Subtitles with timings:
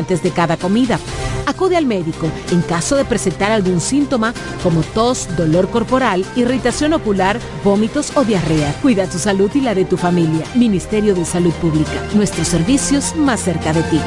[0.00, 0.98] antes de cada comida.
[1.46, 7.38] Acude al médico en caso de presentar algún síntoma como tos, dolor corporal, irritación ocular,
[7.62, 8.72] vómitos o diarrea.
[8.82, 10.44] Cuida tu salud y la de tu familia.
[10.54, 11.92] Ministerio de Salud Pública.
[12.14, 14.00] Nuestros servicios más cerca de ti.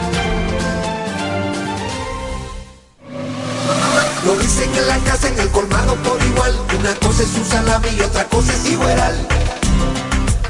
[4.25, 6.53] Lo dicen en la casa, en el colmado por igual.
[6.79, 9.27] Una cosa es un salami y otra cosa es igual.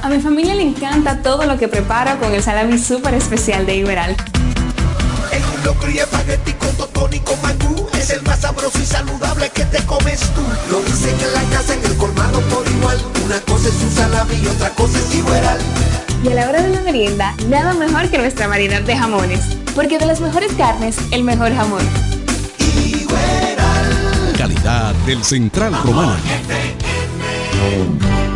[0.03, 3.77] A mi familia le encanta todo lo que prepara con el salami súper especial de
[3.77, 4.15] Iberal.
[5.63, 7.87] Locro y espagueti con totón y con mangú.
[7.93, 10.41] Es el más sabroso y saludable que te comes tú.
[10.69, 12.97] Lo dicen en la casa, en el colmado por igual.
[13.25, 15.59] Una cosa es un salami y otra cosa es Iberal
[16.23, 19.39] Y a la hora de la merienda, nada mejor que nuestra variedad de jamones.
[19.73, 21.83] Porque de las mejores carnes, el mejor jamón.
[24.37, 26.17] Calidad del Central Romana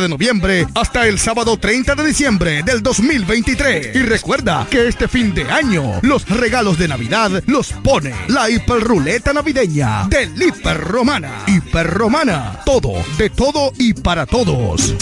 [0.00, 3.94] de noviembre hasta el sábado 30 de diciembre del 2023.
[3.96, 9.32] Y recuerda que este fin de año los regalos de Navidad los pone la hiperruleta
[9.32, 11.44] navideña del Hiper Romana.
[11.46, 14.94] Hiper Romana, todo, de todo y para todos.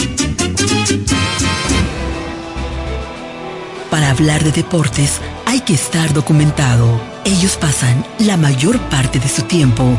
[3.91, 7.01] Para hablar de deportes hay que estar documentado.
[7.25, 9.99] Ellos pasan la mayor parte de su tiempo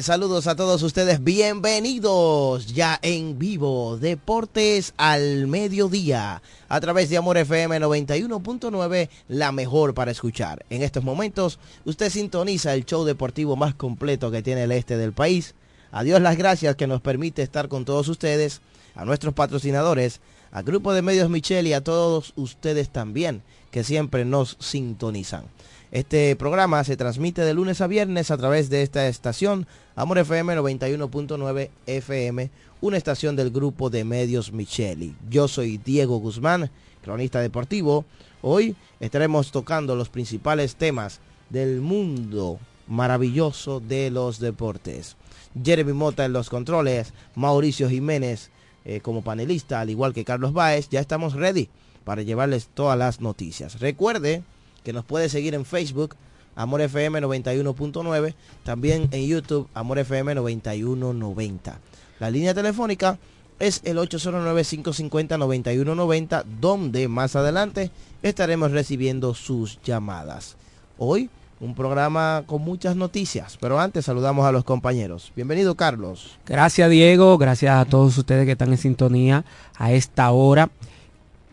[0.00, 7.16] Tardes, saludos a todos ustedes, bienvenidos ya en vivo, Deportes al Mediodía, a través de
[7.16, 10.64] Amor FM 91.9, la mejor para escuchar.
[10.70, 15.12] En estos momentos, usted sintoniza el show deportivo más completo que tiene el este del
[15.12, 15.54] país.
[15.92, 18.60] A Dios las gracias que nos permite estar con todos ustedes,
[18.94, 20.20] a nuestros patrocinadores,
[20.52, 25.44] al grupo de medios Michelle y a todos ustedes también, que siempre nos sintonizan.
[25.92, 29.66] Este programa se transmite de lunes a viernes a través de esta estación,
[29.96, 32.50] Amor FM 91.9 FM,
[32.80, 35.16] una estación del grupo de medios Micheli.
[35.28, 36.70] Yo soy Diego Guzmán,
[37.02, 38.04] cronista deportivo.
[38.40, 45.16] Hoy estaremos tocando los principales temas del mundo maravilloso de los deportes.
[45.60, 48.50] Jeremy Mota en los controles, Mauricio Jiménez
[48.84, 51.68] eh, como panelista, al igual que Carlos Baez, ya estamos ready
[52.04, 53.80] para llevarles todas las noticias.
[53.80, 54.44] Recuerde
[54.84, 56.14] que nos puede seguir en Facebook,
[56.56, 58.34] Amor FM 91.9,
[58.64, 61.78] también en YouTube, Amor FM 9190.
[62.18, 63.18] La línea telefónica
[63.58, 67.90] es el 809-550-9190, donde más adelante
[68.22, 70.56] estaremos recibiendo sus llamadas.
[70.98, 71.30] Hoy
[71.60, 75.30] un programa con muchas noticias, pero antes saludamos a los compañeros.
[75.36, 76.38] Bienvenido Carlos.
[76.46, 79.44] Gracias Diego, gracias a todos ustedes que están en sintonía
[79.76, 80.70] a esta hora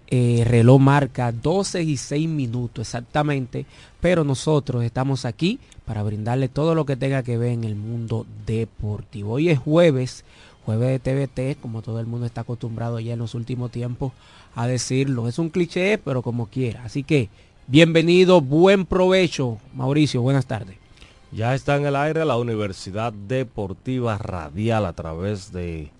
[0.09, 3.65] eh, reloj marca 12 y 6 minutos exactamente,
[3.99, 8.25] pero nosotros estamos aquí para brindarle todo lo que tenga que ver en el mundo
[8.45, 9.33] deportivo.
[9.33, 10.23] Hoy es jueves,
[10.65, 14.13] jueves de TVT, como todo el mundo está acostumbrado ya en los últimos tiempos
[14.55, 15.27] a decirlo.
[15.27, 16.83] Es un cliché, pero como quiera.
[16.83, 17.29] Así que,
[17.67, 19.59] bienvenido, buen provecho.
[19.73, 20.77] Mauricio, buenas tardes.
[21.31, 25.91] Ya está en el aire la Universidad Deportiva Radial a través de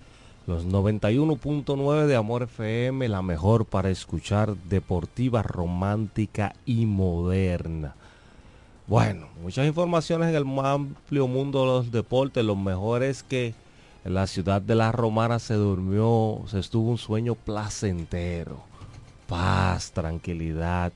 [0.47, 7.95] los 91.9 de Amor FM, la mejor para escuchar deportiva, romántica y moderna.
[8.88, 12.45] Bueno, muchas informaciones en el amplio mundo de los deportes.
[12.45, 13.53] Lo mejor es que
[14.05, 18.61] en la ciudad de La Romana se durmió, se estuvo un sueño placentero.
[19.27, 20.94] Paz, tranquilidad.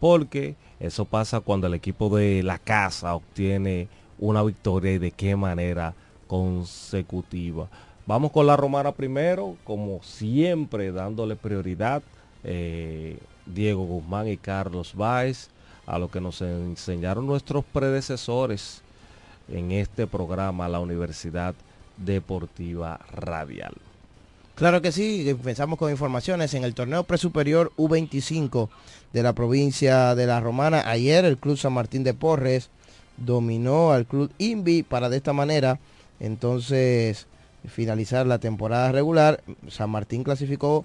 [0.00, 3.88] Porque eso pasa cuando el equipo de la casa obtiene
[4.18, 5.92] una victoria y de qué manera
[6.26, 7.68] consecutiva.
[8.06, 12.02] Vamos con la romana primero, como siempre, dándole prioridad.
[12.44, 15.48] Eh, Diego Guzmán y Carlos Báez
[15.86, 18.82] a lo que nos enseñaron nuestros predecesores
[19.48, 21.54] en este programa, la Universidad
[21.96, 23.74] Deportiva Radial.
[24.54, 28.68] Claro que sí, empezamos con informaciones en el torneo presuperior U25
[29.12, 30.88] de la provincia de La Romana.
[30.88, 32.68] Ayer el Club San Martín de Porres
[33.16, 35.78] dominó al Club Invi para de esta manera
[36.20, 37.26] entonces
[37.68, 39.42] finalizar la temporada regular.
[39.68, 40.84] San Martín clasificó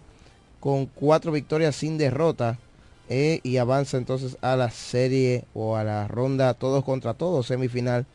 [0.59, 2.57] con cuatro victorias sin derrota
[3.09, 8.05] eh, y avanza entonces a la serie o a la ronda todos contra todos semifinal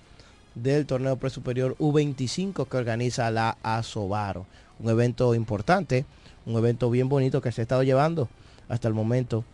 [0.54, 4.46] del torneo presuperior U25 que organiza la Asobaro.
[4.80, 6.04] Un evento importante,
[6.44, 8.28] un evento bien bonito que se ha estado llevando
[8.68, 9.44] hasta el momento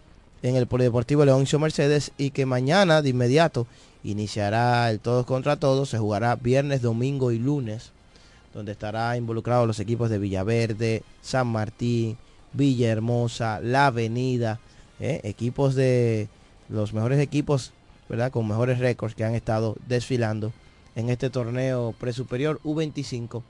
[0.42, 3.66] en el Polideportivo Leoncio Mercedes y que mañana de inmediato
[4.04, 7.92] iniciará el todos contra todos, se jugará viernes, domingo y lunes
[8.58, 12.16] donde estará involucrado los equipos de Villaverde, San Martín,
[12.54, 14.58] Villahermosa, La Avenida,
[14.98, 15.20] ¿eh?
[15.22, 16.26] equipos de
[16.68, 17.72] los mejores equipos,
[18.08, 18.32] ¿verdad?
[18.32, 20.52] Con mejores récords que han estado desfilando
[20.96, 23.42] en este torneo presuperior U25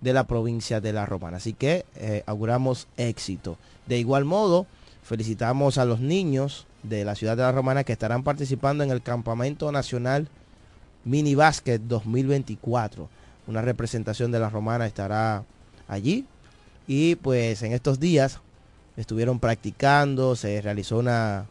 [0.00, 1.36] de la provincia de La Romana.
[1.36, 3.58] Así que eh, auguramos éxito.
[3.84, 4.66] De igual modo,
[5.02, 9.02] felicitamos a los niños de la ciudad de La Romana que estarán participando en el
[9.02, 10.26] Campamento Nacional
[11.04, 13.10] Mini Basket 2024
[13.46, 15.44] una representación de la romana estará
[15.88, 16.26] allí.
[16.86, 18.40] Y pues en estos días
[18.96, 21.46] estuvieron practicando, se realizó una,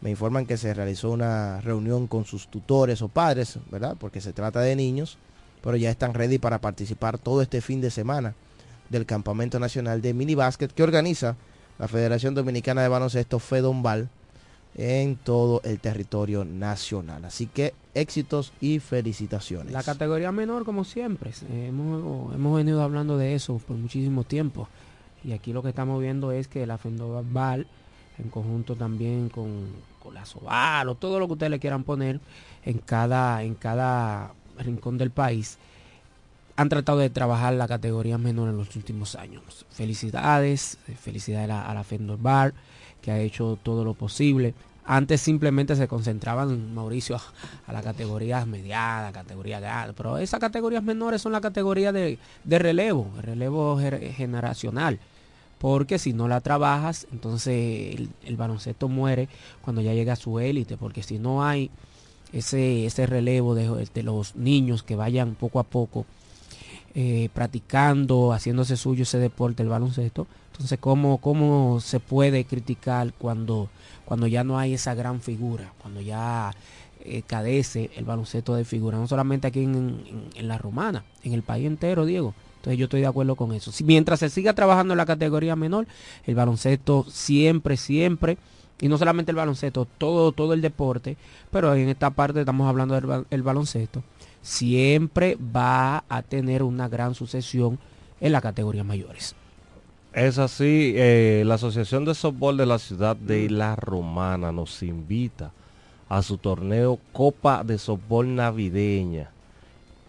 [0.00, 3.96] me informan que se realizó una reunión con sus tutores o padres, ¿verdad?
[3.98, 5.18] Porque se trata de niños,
[5.62, 8.34] pero ya están ready para participar todo este fin de semana
[8.90, 11.36] del Campamento Nacional de Mini Basket que organiza
[11.78, 14.08] la Federación Dominicana de Baloncesto Fedombal
[14.76, 17.24] en todo el territorio nacional.
[17.24, 19.72] Así que éxitos y felicitaciones.
[19.72, 24.68] La categoría menor, como siempre, hemos, hemos venido hablando de eso por muchísimo tiempo.
[25.22, 27.66] Y aquí lo que estamos viendo es que la Fendoval,
[28.18, 29.68] en conjunto también con,
[30.02, 32.20] con la Sobar o todo lo que ustedes le quieran poner
[32.64, 35.58] en cada, en cada rincón del país,
[36.56, 39.66] han tratado de trabajar la categoría menor en los últimos años.
[39.70, 41.84] Felicidades, felicidades a la, la
[43.04, 44.54] que ha hecho todo lo posible.
[44.86, 47.20] Antes simplemente se concentraban, Mauricio,
[47.66, 53.10] a, las categorías medianas, categorías grandes, pero esas categorías menores son la categoría de, relevo,
[53.20, 54.98] relevo generacional.
[55.58, 59.28] Porque si no la trabajas, entonces el, baloncesto muere
[59.62, 61.70] cuando ya llega a su élite, porque si no hay
[62.32, 66.06] ese, ese relevo de, de los niños que vayan poco a poco
[66.94, 70.26] eh, practicando, haciéndose suyo ese deporte, el baloncesto.
[70.54, 73.68] Entonces, ¿cómo, cómo se puede criticar cuando,
[74.04, 76.52] cuando ya no hay esa gran figura, cuando ya
[77.00, 81.42] eh, cadece el baloncesto de figura, no solamente aquí en, en, la romana, en el
[81.42, 82.34] país entero, Diego.
[82.58, 83.72] Entonces yo estoy de acuerdo con eso.
[83.72, 85.88] Si, mientras se siga trabajando en la categoría menor,
[86.24, 88.38] el baloncesto siempre, siempre,
[88.80, 91.16] y no solamente el baloncesto, todo, todo el deporte,
[91.50, 94.04] pero en esta parte estamos hablando del el baloncesto,
[94.40, 97.80] siempre va a tener una gran sucesión
[98.20, 99.34] en la categoría mayores.
[100.14, 105.50] Es así, eh, la Asociación de Softball de la ciudad de La Romana nos invita
[106.08, 109.30] a su torneo Copa de Softball Navideña,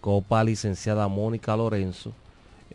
[0.00, 2.12] Copa licenciada Mónica Lorenzo,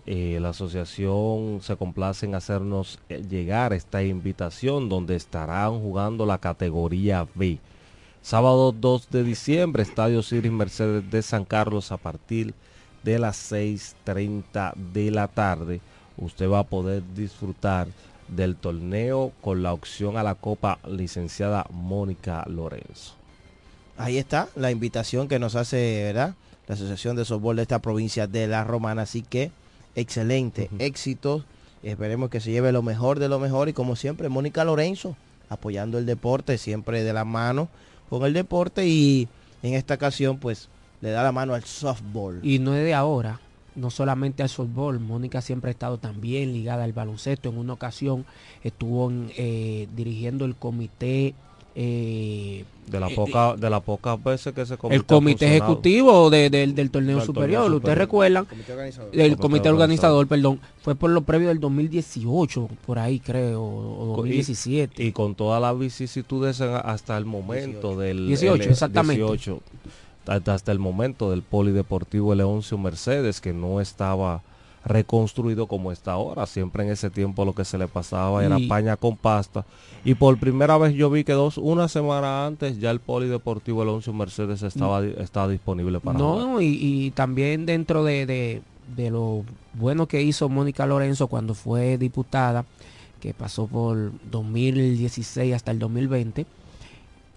[0.05, 6.37] eh, la asociación se complace en hacernos eh, llegar esta invitación donde estarán jugando la
[6.37, 7.59] categoría B.
[8.21, 12.53] Sábado 2 de diciembre, Estadio Ciris Mercedes de San Carlos a partir
[13.03, 15.79] de las 6.30 de la tarde.
[16.21, 17.87] Usted va a poder disfrutar
[18.29, 23.15] del torneo con la opción a la Copa licenciada Mónica Lorenzo.
[23.97, 26.35] Ahí está la invitación que nos hace, ¿verdad?
[26.67, 29.01] La Asociación de Softball de esta provincia de La Romana.
[29.01, 29.51] Así que
[29.95, 31.43] excelente, éxito.
[31.83, 35.17] Esperemos que se lleve lo mejor de lo mejor y como siempre, Mónica Lorenzo
[35.49, 37.67] apoyando el deporte, siempre de la mano
[38.09, 39.27] con el deporte y
[39.61, 40.69] en esta ocasión pues
[41.01, 42.39] le da la mano al softball.
[42.41, 43.41] Y no es de ahora,
[43.75, 47.49] no solamente al softball, Mónica siempre ha estado también ligada al baloncesto.
[47.49, 48.25] En una ocasión
[48.63, 51.33] estuvo eh, dirigiendo el comité
[51.73, 56.91] eh, de la eh, poca de las pocas veces que se el comité ejecutivo del
[56.91, 58.45] torneo superior ustedes recuerdan
[59.13, 60.27] el comité organizador.
[60.27, 65.61] perdón fue por lo previo del 2018 por ahí creo o 2017 y, con todas
[65.61, 69.23] las vicisitudes hasta el momento del 18 exactamente.
[69.23, 69.61] 18,
[70.27, 74.41] hasta el momento del polideportivo Leoncio Mercedes que no estaba
[74.85, 76.45] reconstruido como está ahora.
[76.45, 79.65] Siempre en ese tiempo lo que se le pasaba era paña con pasta.
[80.03, 84.13] Y por primera vez yo vi que dos, una semana antes ya el Polideportivo Alonso
[84.13, 88.25] Mercedes estaba, estaba disponible para No, y, también dentro de,
[88.95, 92.65] de, lo bueno que hizo Mónica Lorenzo cuando fue diputada,
[93.19, 96.47] que pasó por 2016 hasta el 2020,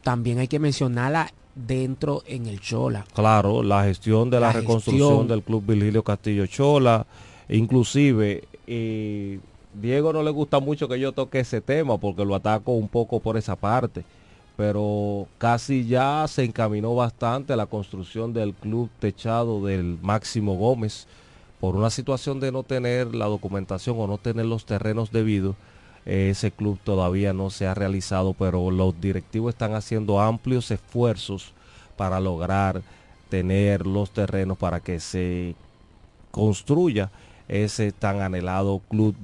[0.03, 3.05] también hay que mencionarla dentro en el Chola.
[3.15, 7.07] Claro, la gestión de la, reconstrucción del Club Virgilio Castillo Chola,
[7.49, 9.39] Inclusive, eh,
[9.75, 13.21] Diego no le gusta mucho que yo toque ese tema porque lo ataco un poco
[13.21, 14.05] por esa parte.
[14.57, 21.09] Pero casi ya se encaminó bastante la construcción del club techado del Máximo Gómez
[21.61, 25.57] por una situación de no tener la documentación o no tener los terrenos debidos.
[26.07, 31.53] Ese club todavía no se ha realizado, pero los directivos están haciendo amplios esfuerzos
[31.97, 32.83] para lograr
[33.31, 35.55] tener los terrenos para que se
[36.31, 37.11] construya
[37.49, 39.15] ese tan anhelado Club,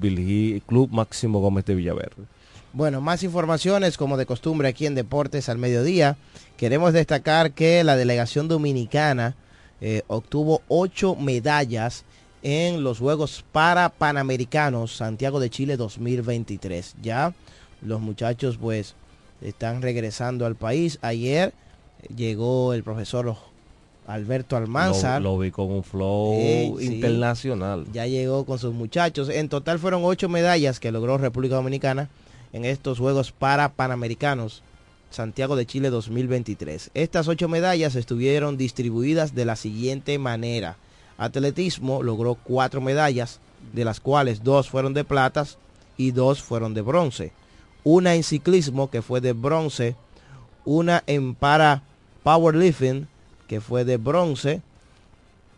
[0.67, 2.25] Club Máximo Gómez de Villaverde.
[2.73, 6.17] Bueno, más informaciones como de costumbre aquí en Deportes al Mediodía.
[6.57, 9.35] Queremos destacar que la delegación dominicana
[9.81, 12.05] eh, obtuvo ocho medallas
[12.43, 16.97] en los Juegos para Panamericanos Santiago de Chile 2023.
[17.03, 17.35] Ya
[17.83, 18.95] los muchachos pues
[19.41, 20.99] están regresando al país.
[21.03, 21.53] Ayer
[22.15, 23.37] llegó el profesor
[24.07, 25.23] Alberto Almanzar.
[25.23, 27.87] Lo, vi con un flow internacional.
[27.93, 29.29] ya llegó con sus muchachos.
[29.29, 32.09] En total fueron ocho medallas que logró República Dominicana
[32.53, 34.63] en estos Juegos para Panamericanos
[35.11, 36.91] Santiago de Chile 2023.
[36.95, 40.77] Estas ocho medallas estuvieron distribuidas de la siguiente manera.
[41.21, 43.41] Atletismo logró cuatro medallas,
[43.75, 45.59] de las cuales dos fueron de platas
[45.99, 47.33] y dos fueron de bronce.
[47.85, 49.97] Una en ciclismo que fue de bronce,
[50.65, 51.83] una en para
[52.23, 53.07] powerlifting
[53.47, 54.63] que fue de bronce,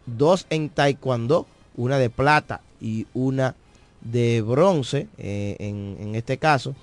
[0.06, 3.54] dos en taekwondo, una de plata y una
[4.00, 6.74] de bronce eh, en, este caso,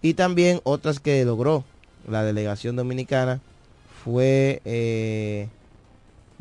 [0.00, 1.62] y también otras que logró
[2.08, 3.40] la delegación dominicana
[4.02, 5.48] fue, eh,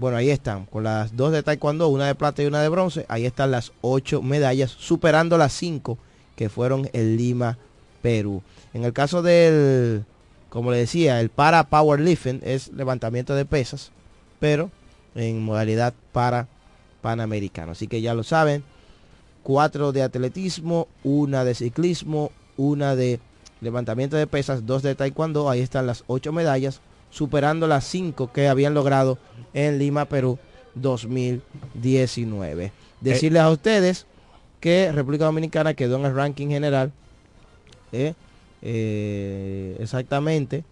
[0.04, 3.06] bueno, ahí están, con las dos de taekwondo, una de plata y una de bronce,
[3.08, 5.98] ahí están las ocho medallas, superando las cinco
[6.36, 7.58] que fueron en Lima,
[8.02, 8.44] Perú.
[8.74, 10.04] En el caso del,
[10.50, 13.94] como le decía, el para powerlifting es levantamiento de pesas,
[14.42, 14.72] pero
[15.16, 16.50] en modalidad para
[17.02, 17.72] panamericano.
[17.72, 18.62] Así que ya lo saben,
[19.42, 23.22] cuatro de atletismo, una de ciclismo, una de
[23.62, 25.50] levantamiento de pesas, dos de taekwondo.
[25.50, 26.82] Ahí están las ocho medallas,
[27.14, 29.20] superando las cinco que habían logrado
[29.54, 30.40] en Lima, Perú
[30.74, 32.72] 2019.
[33.02, 34.08] Decirles a ustedes
[34.60, 36.92] que República Dominicana quedó en el ranking general.
[37.92, 38.16] Eh,
[38.64, 40.64] eh, exactamente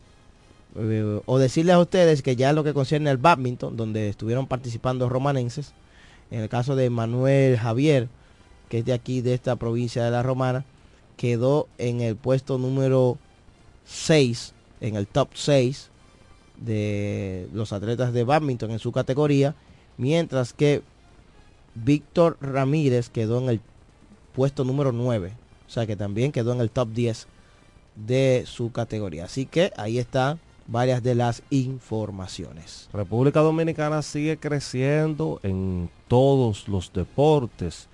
[0.75, 5.09] eh, o decirles a ustedes que ya lo que concierne al badminton, donde estuvieron participando
[5.09, 5.73] romanenses,
[6.31, 8.07] en el caso de Manuel Javier,
[8.67, 10.65] que es de aquí, de esta provincia de la Romana,
[11.17, 13.19] quedó en el puesto número
[13.85, 15.90] 6, en el top 6
[16.61, 19.55] de los atletas de badminton en su categoría,
[19.97, 20.81] mientras que
[21.75, 23.61] Víctor Ramírez quedó en el
[24.33, 25.33] puesto número 9,
[25.67, 27.27] o sea que también quedó en el top 10
[27.95, 29.25] de su categoría.
[29.25, 32.89] Así que ahí están varias de las informaciones.
[32.93, 37.87] República Dominicana sigue creciendo en todos los deportes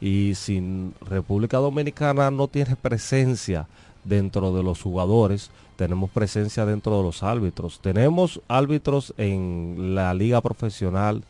[0.00, 3.68] y sin República Dominicana no tiene presencia
[4.04, 7.80] dentro de los jugadores, tenemos presencia dentro de los árbitros.
[7.80, 11.22] Tenemos árbitros en la liga profesional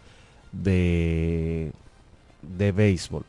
[0.53, 1.73] de,
[2.43, 3.25] de béisbol.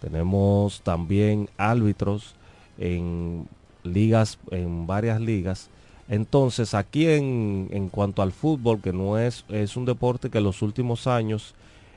[0.00, 2.34] Tenemos también árbitros
[2.78, 3.46] en
[3.84, 5.68] ligas, en varias ligas.
[6.08, 10.44] Entonces, aquí en, en cuanto al fútbol, que no es, es un deporte que en
[10.44, 11.54] los últimos años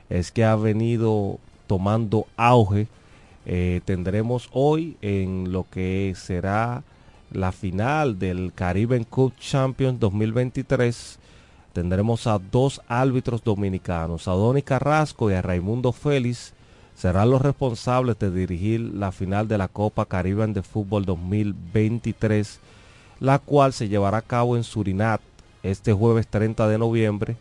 [0.10, 2.88] es que ha venido tomando auge,
[3.46, 6.84] eh, tendremos hoy en lo que será
[7.36, 11.20] la final del Caribbean Cup Champions 2023
[11.74, 16.54] tendremos a dos árbitros dominicanos, a Donny Carrasco y a Raimundo Félix,
[16.96, 22.60] serán los responsables de dirigir la final de la Copa Caribbean de Fútbol 2023,
[23.20, 25.20] la cual se llevará a cabo en Surinam
[25.62, 27.36] este jueves 30 de noviembre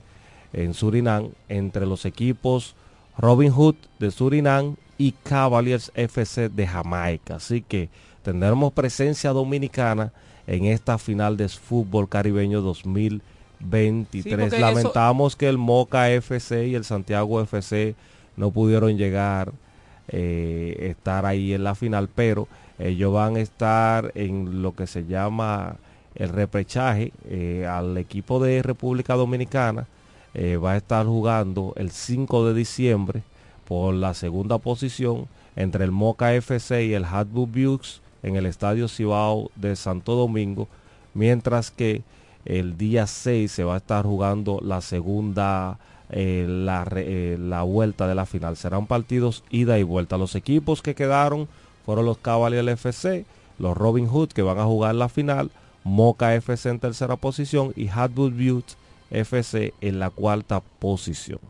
[0.52, 2.74] en Surinam entre los equipos
[3.16, 7.36] Robin Hood de Surinam y Cavaliers FC de Jamaica.
[7.36, 7.88] Así que
[8.24, 10.12] tendremos presencia dominicana
[10.46, 14.58] en esta final de fútbol caribeño 2023.
[14.58, 17.94] Lamentamos que el Moca FC y el Santiago FC
[18.36, 19.52] no pudieron llegar,
[20.08, 25.04] eh, estar ahí en la final, pero ellos van a estar en lo que se
[25.04, 25.76] llama
[26.14, 29.86] el reprechaje eh, al equipo de República Dominicana.
[30.32, 33.22] Eh, va a estar jugando el 5 de diciembre
[33.66, 38.88] por la segunda posición entre el Moca FC y el Hatbook Bukes en el Estadio
[38.88, 40.66] Cibao de Santo Domingo,
[41.12, 42.02] mientras que
[42.44, 45.78] el día 6 se va a estar jugando la segunda,
[46.10, 48.56] eh, la, eh, la, vuelta de la final.
[48.56, 50.18] Serán partidos ida y vuelta.
[50.18, 51.48] Los equipos que quedaron
[51.84, 53.24] fueron los Cavaliers FC,
[53.58, 55.50] los Robin Hood que van a jugar la final,
[55.84, 58.74] Moca FC en tercera posición y Hatwood Butte
[59.10, 61.40] FC en la cuarta posición.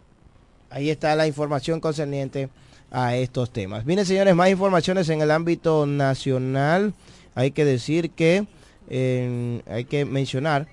[0.70, 2.48] Ahí está la información concerniente
[2.94, 3.84] a estos temas.
[3.84, 6.94] Bien, señores, más informaciones en el ámbito nacional.
[7.34, 8.46] Hay que decir que,
[8.88, 10.68] hay que mencionar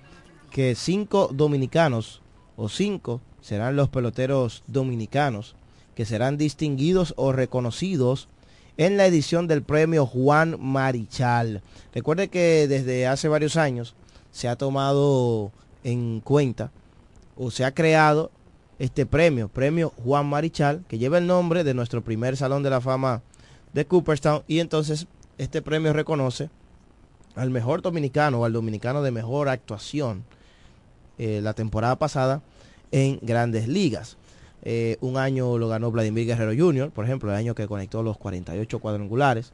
[0.50, 2.22] que cinco dominicanos
[2.56, 5.56] o cinco serán los peloteros dominicanos
[5.96, 8.28] que serán distinguidos o reconocidos
[8.76, 11.60] en la edición del premio Juan Marichal.
[11.92, 13.96] Recuerde que desde hace varios años
[14.30, 15.50] se ha tomado
[15.82, 16.70] en cuenta
[17.36, 18.30] o se ha creado
[18.82, 22.80] este premio, premio Juan Marichal, que lleva el nombre de nuestro primer Salón de la
[22.80, 23.22] Fama
[23.72, 24.42] de Cooperstown.
[24.48, 25.06] Y entonces
[25.38, 26.50] este premio reconoce
[27.36, 30.24] al mejor dominicano o al dominicano de mejor actuación
[31.16, 32.42] eh, la temporada pasada
[32.90, 34.16] en grandes ligas.
[34.64, 38.18] Eh, un año lo ganó Vladimir Guerrero Jr., por ejemplo, el año que conectó los
[38.18, 39.52] 48 cuadrangulares.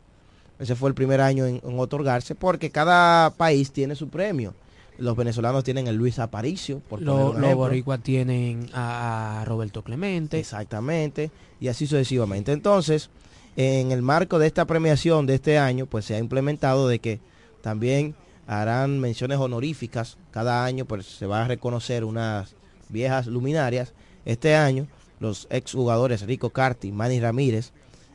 [0.59, 4.55] Ese fue el primer año en otorgarse porque cada país tiene su premio.
[4.99, 6.81] Los venezolanos tienen el Luis Aparicio.
[6.81, 10.39] Por los boricuas tienen a, Roberto Clemente.
[10.39, 11.31] Exactamente.
[11.61, 12.53] Y así sucesivamente.
[12.53, 13.11] Entonces,
[13.57, 17.21] en el marco de esta premiación de este año, pues se ha implementado de que
[17.63, 18.15] también
[18.47, 20.19] harán menciones honoríficas.
[20.31, 22.55] Cada año pues se va a reconocer unas
[22.89, 23.93] viejas luminarias.
[24.25, 24.89] Este año
[25.21, 27.73] los exjugadores Rico Carti, Manny Ramírez,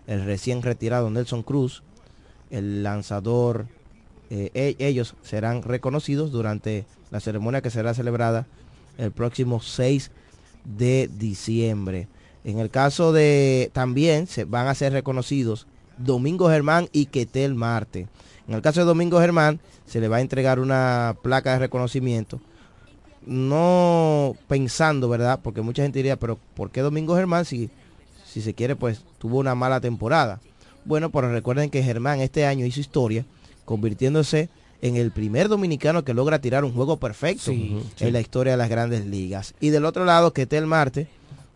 [0.08, 1.84] el recién retirado Nelson Cruz,
[2.50, 3.67] el lanzador
[4.29, 8.47] eh, e, ellos serán reconocidos durante la ceremonia que será celebrada
[8.97, 10.12] el próximo 6
[10.65, 12.07] de diciembre.
[12.43, 18.07] En el caso de también se van a ser reconocidos Domingo Germán y Quetel Marte.
[18.47, 22.41] En el caso de Domingo Germán se le va a entregar una placa de reconocimiento.
[23.25, 25.39] No pensando, ¿verdad?
[25.41, 27.69] Porque mucha gente diría, pero ¿por qué Domingo Germán si,
[28.25, 30.41] si se quiere pues tuvo una mala temporada?
[30.83, 33.25] Bueno, pero recuerden que Germán este año hizo historia
[33.65, 34.49] convirtiéndose
[34.82, 38.69] en el primer dominicano que logra tirar un juego perfecto en la historia de las
[38.69, 39.56] grandes ligas.
[39.62, 41.08] Y del otro lado, Ketel Marte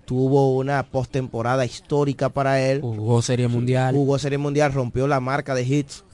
[0.05, 2.79] tuvo una postemporada histórica para él.
[2.79, 3.93] Jugó Serie Mundial.
[3.93, 6.05] Jugó Serie Mundial, rompió la marca de hits.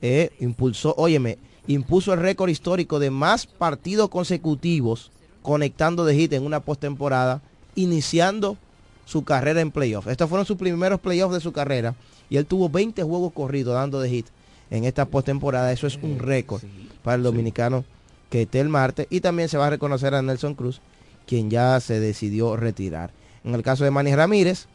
[0.00, 5.10] Eh, impulsó, óyeme, impuso el récord histórico de más partidos consecutivos
[5.42, 7.42] conectando de hits en una postemporada,
[7.74, 8.56] iniciando
[9.04, 10.08] su carrera en playoffs.
[10.08, 11.94] Estos fueron sus primeros playoffs de su carrera
[12.30, 14.32] y él tuvo 20 juegos corridos dando de hits
[14.70, 15.72] en esta postemporada.
[15.72, 16.62] Eso es un récord
[17.02, 17.84] para el dominicano
[18.30, 19.06] que esté el martes.
[19.10, 20.80] Y también se va a reconocer a Nelson Cruz,
[21.26, 23.12] quien ya se decidió retirar.
[23.44, 24.66] En el caso de Manny Ramírez,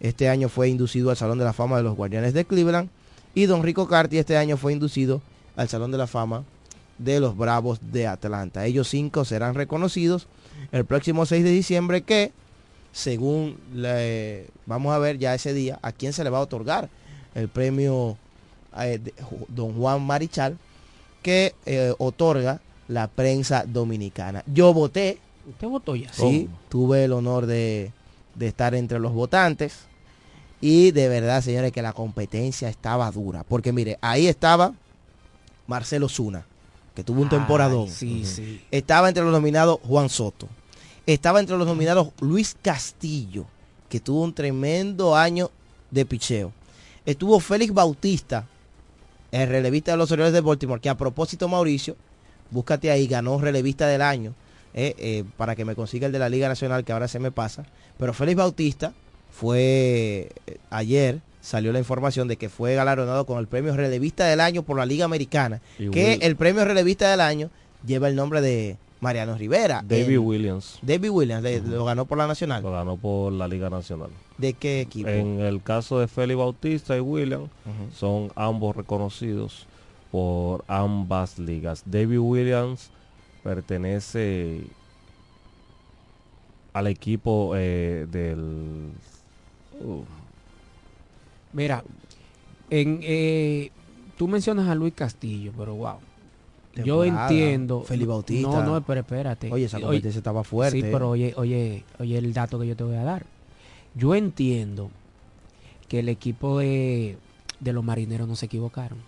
[0.00, 2.88] este año fue inducido al Salón de la Fama de los Guardianes de Cleveland.
[3.34, 5.22] Y Don Rico Carti este año fue inducido
[5.56, 6.44] al Salón de la Fama
[6.98, 8.66] de los Bravos de Atlanta.
[8.66, 10.26] Ellos cinco serán reconocidos
[10.72, 12.32] el próximo 6 de diciembre que,
[12.92, 16.90] según le, vamos a ver ya ese día, a quién se le va a otorgar
[17.34, 18.18] el premio
[18.78, 19.00] eh,
[19.48, 20.58] Don Juan Marichal
[21.22, 24.42] que eh, otorga la prensa dominicana.
[24.46, 25.18] Yo voté.
[25.48, 26.12] ¿Usted votó ya?
[26.12, 27.92] Sí, tuve el honor de,
[28.34, 29.80] de estar entre los votantes.
[30.60, 33.44] Y de verdad, señores, que la competencia estaba dura.
[33.44, 34.74] Porque mire, ahí estaba
[35.66, 36.44] Marcelo Zuna,
[36.94, 37.88] que tuvo un Ay, temporadón.
[37.88, 38.62] Sí, sí.
[38.70, 40.48] Estaba entre los nominados Juan Soto.
[41.06, 43.46] Estaba entre los nominados Luis Castillo,
[43.88, 45.50] que tuvo un tremendo año
[45.90, 46.52] de picheo.
[47.06, 48.46] Estuvo Félix Bautista,
[49.32, 51.96] el relevista de los Orioles de Baltimore, que a propósito, Mauricio,
[52.50, 54.34] búscate ahí, ganó relevista del año,
[54.74, 57.30] eh, eh, para que me consiga el de la Liga Nacional, que ahora se me
[57.30, 57.64] pasa.
[57.98, 58.92] Pero Félix Bautista
[59.50, 64.40] fue eh, ayer salió la información de que fue galardonado con el premio relevista del
[64.40, 67.50] año por la Liga Americana, Y que Will- el premio relevista del año
[67.86, 69.82] lleva el nombre de Mariano Rivera.
[69.84, 72.62] David Williams David Williams le- lo ganó por la Nacional.
[72.62, 74.10] lo ganó por la Liga Nacional.
[74.38, 75.08] ¿De qué equipo?
[75.08, 77.50] En el caso de Félix Bautista y Williams,
[77.94, 79.66] son ambos reconocidos
[80.10, 81.82] por ambas ligas.
[81.86, 82.90] David Williams
[83.42, 84.62] pertenece
[86.72, 88.90] al equipo eh, del...
[89.80, 90.04] uh,
[92.70, 93.70] En, eh,
[94.16, 95.96] tú mencionas a Luis Castillo, pero wow.
[96.76, 97.82] Yo entiendo.
[97.82, 98.48] Félix Bautista.
[98.48, 99.50] No, no, pero espérate.
[99.52, 100.80] Oye, esa Oye, competencia estaba fuerte.
[100.80, 103.26] Sí, pero oye, oye, oye el dato que yo te voy a dar.
[103.94, 104.90] Yo entiendo
[105.88, 107.16] que el equipo de,
[107.58, 108.98] de los marineros no se equivocaron.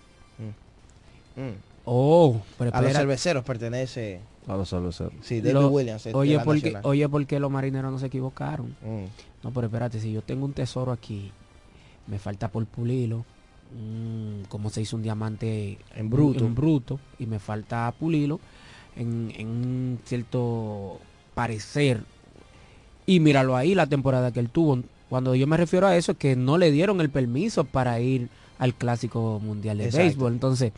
[1.37, 1.55] Mm.
[1.85, 4.21] Oh, pero a los cerveceros pertenece.
[4.47, 5.13] a los cerveceros.
[5.23, 6.07] Sí, David Lo- Williams.
[6.07, 6.83] es de Oye, porque, Nacional.
[6.85, 8.77] oye, porque los marineros no se equivocaron.
[8.83, 9.05] Mm.
[9.45, 11.33] No, pero espérate, si yo tengo un tesoro aquí,
[12.07, 13.25] me falta por pulirlo.
[13.77, 16.45] Mm, como se hizo un diamante En bruto.
[16.45, 18.41] en bruto y me falta pulirlo
[18.97, 20.99] en, en un cierto
[21.35, 22.03] parecer.
[23.07, 24.81] Y míralo ahí la temporada que él tuvo.
[25.09, 28.29] Cuando yo me refiero a eso es que no le dieron el permiso para ir
[28.59, 30.05] al clásico mundial de Exacto.
[30.05, 30.33] béisbol.
[30.33, 30.73] Entonces,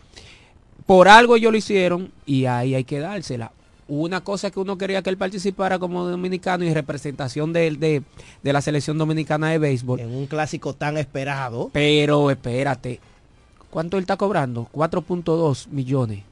[0.87, 3.53] por algo ellos lo hicieron y ahí hay que dársela.
[3.87, 8.03] Una cosa que uno quería que él participara como dominicano y representación de, de,
[8.43, 10.01] de la selección dominicana de béisbol.
[10.01, 11.71] En un clásico tan esperado.
[11.73, 13.01] Pero espérate,
[13.71, 14.69] ¿cuánto él está cobrando?
[14.73, 16.23] 4.2 millones.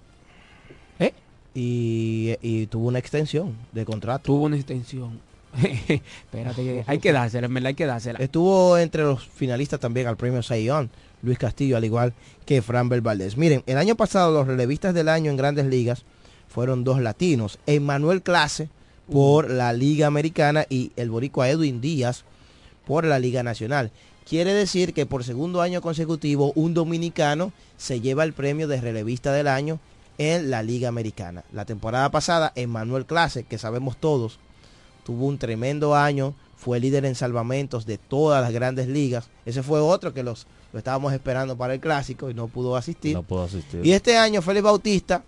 [0.99, 1.13] ¿Eh?
[1.55, 4.25] Y, y tuvo una extensión de contrato.
[4.25, 5.21] Tuvo una extensión.
[5.89, 8.19] espérate, hay que dársela, en verdad hay que dársela.
[8.19, 10.89] Estuvo entre los finalistas también al premio Sayón,
[11.23, 12.15] Luis Castillo, al igual
[12.47, 13.37] que Fran Valdés.
[13.37, 16.05] Miren, el año pasado los relevistas del año en grandes ligas
[16.53, 17.59] fueron dos latinos.
[17.67, 18.69] Emmanuel Clase
[19.11, 22.25] por la Liga Americana y el boricua Edwin Díaz
[22.87, 23.91] por la Liga Nacional.
[24.29, 29.33] Quiere decir que por segundo año consecutivo un dominicano se lleva el premio de relevista
[29.33, 29.81] del año
[30.19, 31.43] en la Liga Americana.
[31.53, 34.39] La temporada pasada, Emmanuel Clase, que sabemos todos,
[35.05, 39.29] tuvo un tremendo año, fue líder en salvamentos de todas las grandes ligas.
[39.47, 43.15] Ese fue otro que los lo estábamos esperando para el clásico y no pudo asistir.
[43.15, 43.85] No puedo asistir.
[43.85, 45.23] Y este año Félix Bautista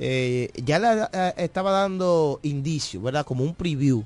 [0.00, 3.24] eh, ya le eh, estaba dando indicios, ¿verdad?
[3.26, 4.04] Como un preview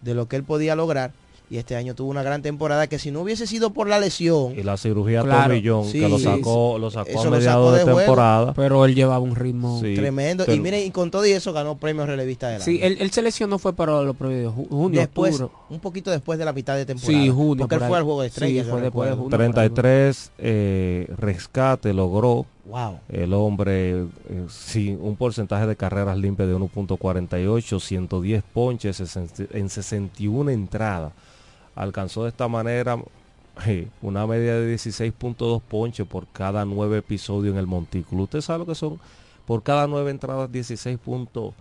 [0.00, 1.12] de lo que él podía lograr.
[1.50, 4.58] Y este año tuvo una gran temporada que si no hubiese sido por la lesión,
[4.58, 7.84] Y la cirugía Claro, tomillón sí, que lo sí, sacó, lo sacó a mediados de,
[7.84, 8.54] temporada.
[8.54, 9.78] Pero él llevaba un ritmo.
[9.82, 10.46] Sí, tremendo.
[10.46, 12.86] pero- y miren, y con todo y eso ganó premio relevista del Sí, año.
[12.86, 15.52] él, él se lesionó fue para los premios junio, después, octubre.
[15.68, 17.22] un poquito después de la mitad de temporada.
[17.22, 17.56] Sí, junio.
[17.68, 18.66] Porque él fue al juego de Sí, estrellas.
[18.66, 19.22] yo fue después de recuerdo.
[19.22, 19.30] junio.
[19.30, 19.68] por ahí.
[19.68, 23.00] 33 eh, rescate logró Wow.
[23.08, 24.06] el hombre eh,
[24.48, 29.16] sí, un porcentaje de carreras limpias de 1.48, 110 ponches
[29.52, 31.12] en 61 entradas.
[31.74, 32.98] Alcanzó de esta manera
[33.66, 38.24] eh, una media de 16.2 ponches por cada nueve episodios en el montículo.
[38.24, 39.00] Usted sabe lo que son
[39.46, 41.52] por cada nueve entradas 16.2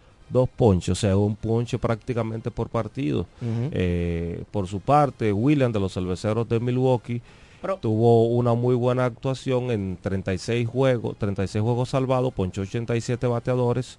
[0.56, 3.26] ponches, o sea, un ponche prácticamente por partido.
[3.42, 7.22] Eh, por su parte, William de los Cerveceros de Milwaukee
[7.62, 13.98] Pero- tuvo una muy buena actuación en 36 juegos, 36 juegos salvados, ponchó 87 bateadores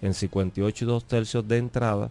[0.00, 2.10] en 58 y 2 tercios de entrada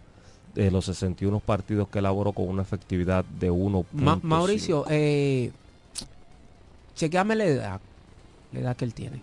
[0.54, 3.84] de los 61 partidos que elaboró con una efectividad de 1.
[3.92, 5.50] Ma- Mauricio, eh,
[6.94, 7.80] chequeame la edad,
[8.52, 9.20] la edad que él tiene.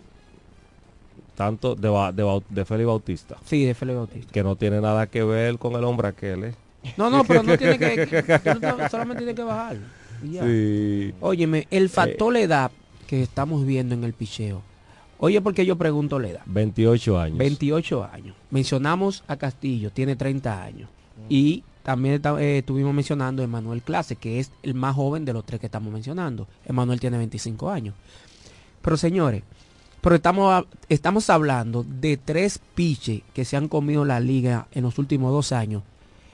[1.35, 4.31] tanto de, Ba- de, de Félix Bautista, Sí, de Félix Bautista.
[4.33, 6.55] que no tiene nada que ver con el hombre aquel, ¿eh?
[6.97, 9.77] No, no, pero no tiene que, que- solamente tiene que bajar.
[10.23, 10.43] Y ya.
[10.43, 11.13] Sí.
[11.19, 12.71] Óyeme, el factor edad
[13.07, 14.61] que estamos viendo en el picheo,
[15.21, 16.41] Oye, porque yo pregunto la edad.
[16.45, 17.37] 28 años.
[17.37, 18.35] 28 años.
[18.51, 20.89] Mencionamos a Castillo, tiene 30 años.
[21.27, 25.45] Y también eh, estuvimos mencionando a Emanuel Clase, que es el más joven de los
[25.45, 26.47] tres que estamos mencionando.
[26.65, 27.95] Emanuel tiene 25 años.
[28.81, 29.43] Pero señores,
[29.99, 34.97] pero estamos, estamos hablando de tres piches que se han comido la liga en los
[34.97, 35.83] últimos dos años.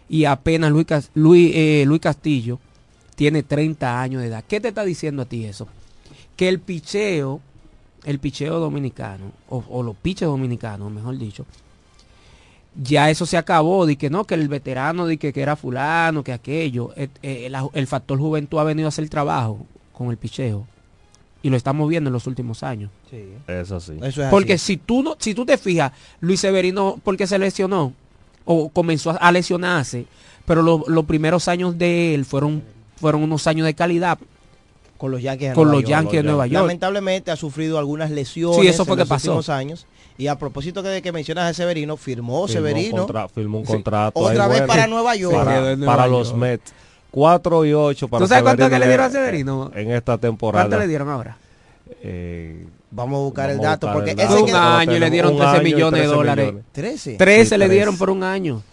[0.08, 2.60] Y apenas Luis, Luis, eh, Luis Castillo
[3.16, 4.44] tiene 30 años de edad.
[4.48, 5.68] ¿Qué te está diciendo a ti eso?
[6.36, 7.42] Que el picheo,
[8.04, 11.46] el picheo dominicano, o, los piches dominicanos, mejor dicho,
[12.76, 16.24] ya eso se acabó, de que no, que el veterano, de que, que era fulano,
[16.24, 20.18] que aquello, eh, eh, el, factor juventud ha venido a hacer el trabajo con el
[20.18, 20.68] picheo.
[21.42, 22.90] Y lo estamos viendo en los últimos años.
[23.10, 23.24] Sí.
[23.48, 24.00] Eso sí.
[24.32, 27.94] porque si tú no, si tú te fijas, Luis Severino, porque se lesionó,
[28.46, 30.06] o comenzó a lesionarse,
[30.46, 32.64] pero los primeros años de él fueron
[32.96, 34.18] fueron unos años de calidad
[34.98, 36.24] con los Yankees de, con Nueva, los Yankees York.
[36.24, 36.64] de Nueva York.
[36.64, 39.88] Lamentablemente ha sufrido algunas lesiones sí, eso fue en los últimos años.
[40.18, 43.06] Y a propósito de que mencionas a Severino, firmó, Severino.
[43.34, 44.18] firmó un contrato.
[44.20, 45.36] otra vez para Nueva York.
[45.86, 46.74] Para, los Mets.
[47.12, 49.72] 4 y 8 para ¿Tú sabes cuánto que le dieron a Severino?
[49.74, 50.66] En esta temporada.
[50.66, 51.38] ¿Cuánto le dieron ahora?
[52.02, 53.92] Eh, vamos a buscar el dato.
[53.92, 56.54] porque el ese un año y le dieron 13 millones de dólares.
[56.72, 57.16] 13.
[57.16, 58.64] 13 le dieron por un año.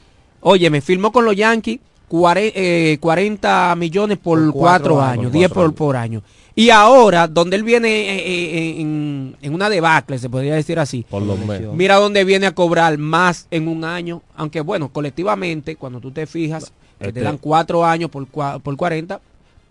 [0.41, 1.79] Oye, me firmó con los Yankees
[2.13, 6.23] 40, eh, millones por, cuatro, años, 10 por, por, año.
[6.55, 11.23] Y ahora, donde él viene eh, eh, en, una debacle, se podría decir así, por
[11.23, 11.39] lo
[11.73, 16.27] mira donde viene a cobrar más en un año, aunque bueno, colectivamente, cuando tú te
[16.27, 19.19] fijas, te este dan cuatro años por, por 40,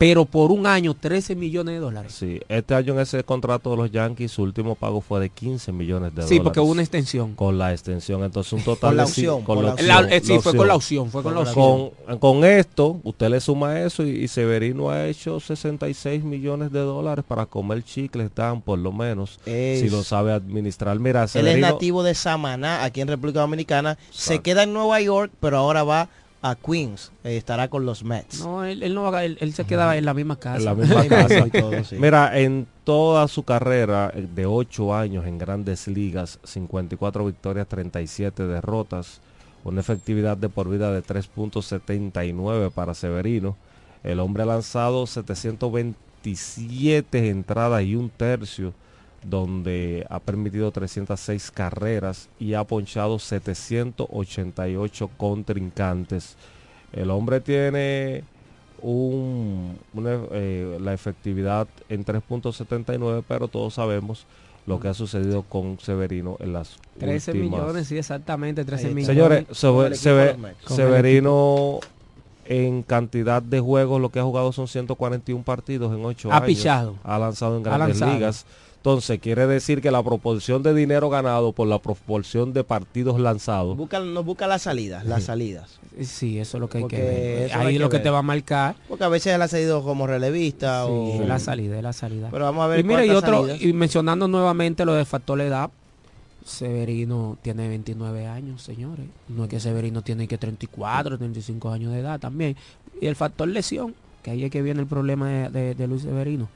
[0.01, 2.15] pero por un año 13 millones de dólares.
[2.15, 5.71] Sí, este año en ese contrato de los Yankees su último pago fue de 15
[5.73, 6.29] millones de dólares.
[6.29, 7.35] Sí, porque hubo una extensión.
[7.35, 9.43] Con la extensión, entonces un total con la opción.
[9.43, 9.77] con la
[10.23, 11.91] sí, fue con la opción, fue con, la opción.
[12.19, 17.45] Con, esto, usted le suma eso y, Severino ha hecho 66 millones de dólares para
[17.45, 20.97] comer chicles, dan por lo menos, si lo sabe administrar.
[20.97, 25.31] Mira, Él es nativo de Samaná, aquí en República Dominicana, se queda en Nueva York,
[25.39, 26.09] pero ahora va
[26.41, 28.41] a Queens, eh, estará con los Mets.
[28.41, 30.57] No, él, no va, él, se queda en la misma casa.
[30.57, 31.45] En la misma casa.
[31.97, 38.47] Mira, en toda su carrera eh, de 8 años en grandes ligas, 54 victorias, 37
[38.47, 39.21] derrotas,
[39.63, 43.55] una efectividad de por vida de 3.79 para Severino.
[44.03, 48.73] El hombre ha lanzado 727 entradas y un tercio
[49.23, 56.35] donde ha permitido 306 carreras y ha ponchado 788 contrincantes.
[56.91, 58.23] El hombre tiene
[58.81, 59.77] un,
[60.31, 64.25] eh, la efectividad en 3.79, pero todos sabemos
[64.65, 69.47] lo que ha sucedido con Severino en las 13 millones, sí, exactamente, 13 millones.
[69.51, 69.99] Señores,
[70.67, 71.79] Severino
[72.45, 76.43] en cantidad de juegos lo que ha jugado son 141 partidos en 8 años.
[76.43, 76.95] Ha pichado.
[77.03, 78.45] Ha lanzado en grandes ligas.
[78.81, 83.77] Entonces quiere decir que la proporción de dinero ganado por la proporción de partidos lanzados.
[83.77, 85.79] Busca, nos busca las salidas, las salidas.
[86.01, 87.53] Sí, eso es lo que hay que ver.
[87.53, 88.75] Ahí es lo que te va a marcar.
[88.89, 91.23] Porque a veces él ha salido como relevista sí, o...
[91.27, 92.29] la salida, la salida.
[92.31, 95.45] Pero vamos a ver Y mira, y otro, y mencionando nuevamente lo de factor de
[95.45, 95.69] edad,
[96.43, 99.05] Severino tiene 29 años, señores.
[99.27, 102.57] No es que Severino tiene que 34, 35 años de edad también.
[102.99, 106.49] Y el factor lesión, que ahí es que viene el problema de Luis Severino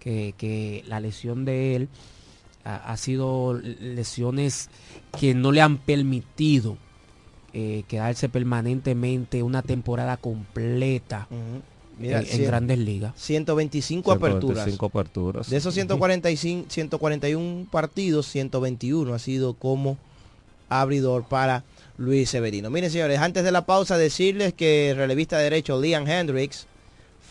[0.00, 1.88] que, la lesión de él
[2.64, 4.68] ha, sido lesiones
[5.18, 6.76] que no le han permitido
[7.52, 13.12] eh, quedarse permanentemente una temporada completa en, grandes ligas.
[13.16, 14.68] 125, aperturas.
[14.80, 15.50] aperturas.
[15.50, 19.98] De esos 145, 141 partidos, 121 ha sido como
[20.68, 21.64] abridor para
[21.98, 22.70] Luis Severino.
[22.70, 26.66] Miren señores, antes de la pausa decirles que el relevista de derecho Liam Hendricks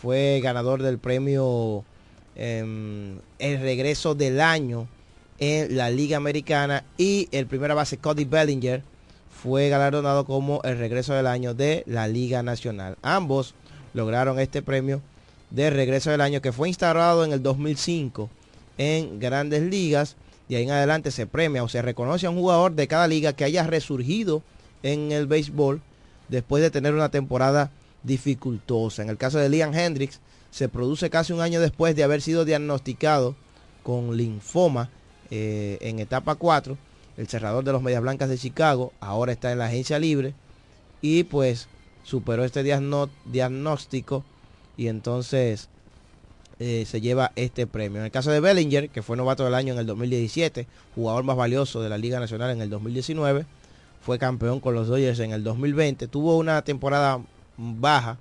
[0.00, 1.84] fue ganador del premio
[2.42, 4.88] Em, el regreso del año
[5.40, 8.82] en la Liga Americana y el primera base Cody Bellinger
[9.42, 12.96] fue galardonado como el regreso del año de la Liga Nacional.
[13.02, 13.54] Ambos
[13.92, 15.02] lograron este premio
[15.50, 18.30] de regreso del año que fue instalado en el 2005
[18.78, 20.16] en grandes ligas.
[20.48, 23.34] Y ahí en adelante se premia o se reconoce a un jugador de cada liga
[23.34, 24.42] que haya resurgido
[24.82, 25.82] en el béisbol
[26.28, 27.70] después de tener una temporada
[28.02, 29.02] dificultosa.
[29.02, 30.20] En el caso de Liam Hendricks,
[30.50, 33.34] se produce casi un año después de haber sido diagnosticado
[33.82, 34.90] con linfoma
[35.30, 36.76] eh, en etapa 4.
[37.16, 40.34] El cerrador de los Medias Blancas de Chicago ahora está en la agencia libre
[41.02, 41.68] y pues
[42.02, 44.24] superó este diagnóstico
[44.76, 45.68] y entonces
[46.58, 47.98] eh, se lleva este premio.
[47.98, 51.36] En el caso de Bellinger, que fue novato del año en el 2017, jugador más
[51.36, 53.46] valioso de la Liga Nacional en el 2019,
[54.00, 57.22] fue campeón con los Dodgers en el 2020, tuvo una temporada
[57.56, 58.18] baja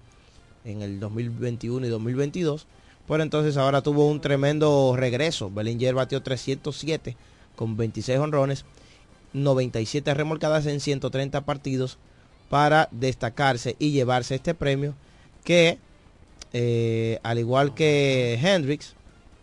[0.65, 2.67] en el 2021 y 2022.
[3.07, 5.49] Pero entonces ahora tuvo un tremendo regreso.
[5.49, 7.17] Bellinger batió 307
[7.55, 8.65] con 26 honrones,
[9.33, 11.97] 97 remolcadas en 130 partidos
[12.49, 14.95] para destacarse y llevarse este premio
[15.43, 15.77] que,
[16.53, 18.95] eh, al igual que Hendrix,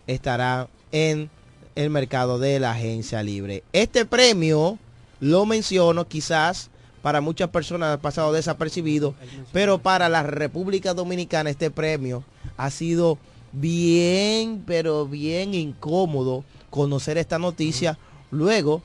[0.06, 1.30] estará en
[1.74, 3.62] el mercado de la agencia libre.
[3.72, 4.78] Este premio
[5.20, 6.70] lo menciono quizás
[7.06, 9.14] para muchas personas ha pasado desapercibido,
[9.52, 12.24] pero para la República Dominicana este premio
[12.56, 13.16] ha sido
[13.52, 17.96] bien, pero bien incómodo conocer esta noticia
[18.32, 18.82] luego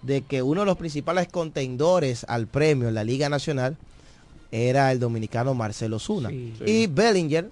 [0.00, 3.76] de que uno de los principales contendores al premio en la Liga Nacional
[4.50, 6.30] era el dominicano Marcelo Zuna.
[6.32, 7.50] Y Bellinger,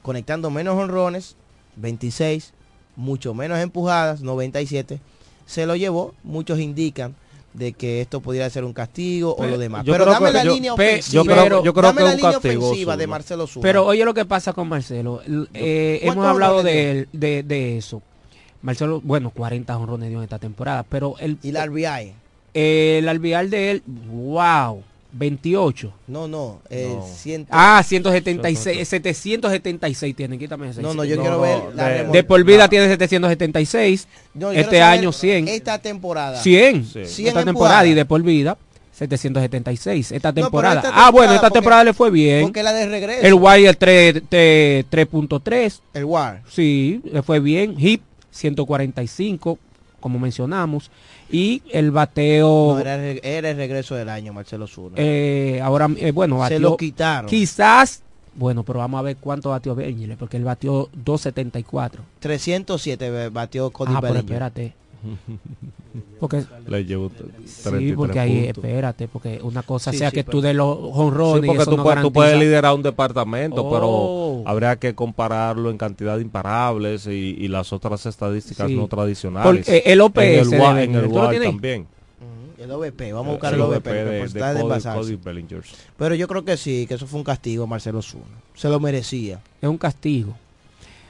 [0.00, 1.36] conectando menos honrones,
[1.76, 2.54] 26,
[2.96, 5.00] mucho menos empujadas, 97,
[5.44, 6.14] se lo llevó.
[6.22, 7.14] Muchos indican
[7.52, 9.84] de que esto podría ser un castigo o lo demás.
[9.84, 11.22] Pero dame la línea ofensiva.
[11.62, 13.62] Yo creo, dame la línea ofensiva de Marcelo Zuna.
[13.62, 15.22] Pero oye lo que pasa con Marcelo.
[15.54, 18.02] Eh, hemos hablado de, de, de, eso.
[18.62, 21.38] Marcelo, bueno, 40 honrones dio en esta temporada, pero el...
[21.42, 22.12] ¿Y el RBI?
[22.52, 25.92] El RBI de él, wow, 28.
[26.06, 26.96] No, no, eh,
[27.50, 30.82] Ah, 176, 776 tiene, quítame ese.
[30.82, 34.08] No, no, yo quiero ver la de, por vida tiene 776,
[34.54, 35.48] este año 100.
[35.48, 36.40] Esta temporada.
[36.40, 38.56] 100, esta temporada y de por vida
[38.92, 40.82] 776 esta temporada.
[40.92, 42.42] ah, bueno, esta temporada le fue bien.
[42.42, 43.26] Porque la de regreso.
[43.26, 45.80] El Wire 3.3.
[45.94, 46.42] El Wire.
[46.48, 47.76] Sí, le fue bien.
[47.78, 49.58] Hip 145,
[50.00, 50.90] como mencionamos.
[51.30, 52.78] Y el bateo...
[52.78, 54.96] era, el regreso del año, Marcelo Zuna.
[54.96, 57.28] Eh, ahora, eh, bueno, Se lo quitaron.
[57.28, 58.02] Quizás...
[58.34, 62.02] Bueno, pero vamos a ver cuánto batió Bellinger, porque él batió 274.
[62.20, 64.79] 307 batió Cody ah, pero espérate.
[66.20, 67.10] Porque, le llevo
[67.46, 71.42] sí, porque ahí, espérate, porque una cosa sea que tú de los honrones.
[71.42, 74.44] Sí, porque tú, puedes, tú, puedes, liderar un departamento, pero oh.
[74.46, 79.66] habría que compararlo en cantidad de imparables y, las otras estadísticas no tradicionales.
[79.66, 81.86] Porque el OPS en el, en también.
[82.58, 83.90] El OVP, vamos a buscar el OVP.
[83.90, 85.14] De,
[85.96, 88.24] pero yo creo que sí, que eso fue un castigo Marcelo Zuna.
[88.54, 89.40] Se lo merecía.
[89.62, 90.36] Es un castigo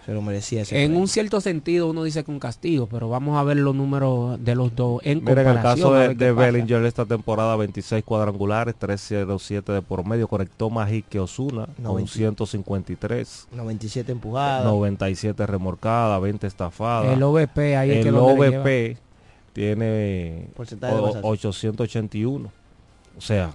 [0.06, 3.42] lo merecía ese En un cierto sentido uno dice que un castigo, pero vamos a
[3.44, 5.48] ver los números de los dos en comparación.
[5.48, 10.90] en el caso de, Bellinger esta temporada 26 cuadrangulares, 307 de por medio, conectó más
[10.90, 13.48] hit que Osuna con 153.
[13.52, 14.64] 97 empujadas.
[14.64, 17.12] 97 remorcadas, 20 estafadas.
[17.12, 18.96] El OVP ahí El OVP
[19.52, 20.48] tiene
[21.22, 22.50] 881.
[23.16, 23.52] O sea,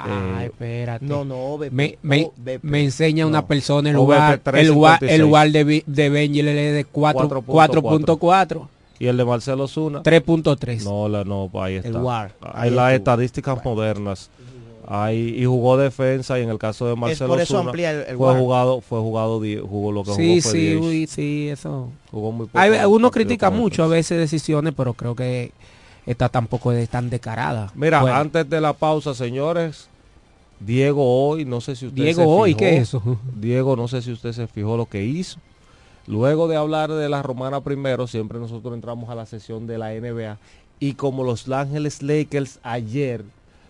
[0.00, 1.04] Ah, espérate.
[1.04, 4.56] No, no, me, me, enseña una persona el lugar, el,
[5.08, 8.68] el lugar de, de Benji de 4.4.
[9.00, 10.02] ¿Y el de Marcelo Zuna?
[10.02, 10.82] 3.3.
[10.82, 11.88] No, la, no, ahí está.
[11.88, 14.30] El Hay las estadísticas modernas.
[14.90, 18.34] Ahí, y jugó defensa y en el caso de Marcelo por eso Zuna el, fue
[18.38, 21.90] jugado fue jugado jugó lo que sí, jugó sí, sí, eso.
[22.10, 25.52] Jugó muy poco, Hay, uno critica mucho a veces decisiones, pero creo que
[26.08, 27.70] esta tampoco es tan descarada.
[27.74, 29.88] Mira, antes de la pausa, señores,
[30.58, 33.02] Diego hoy, no sé si usted Diego hoy, ¿qué es eso?
[33.34, 35.38] Diego, no sé si usted se fijó lo que hizo.
[36.06, 39.90] Luego de hablar de la romana primero, siempre nosotros entramos a la sesión de la
[39.90, 40.38] NBA
[40.80, 43.22] y como los Ángeles Lakers ayer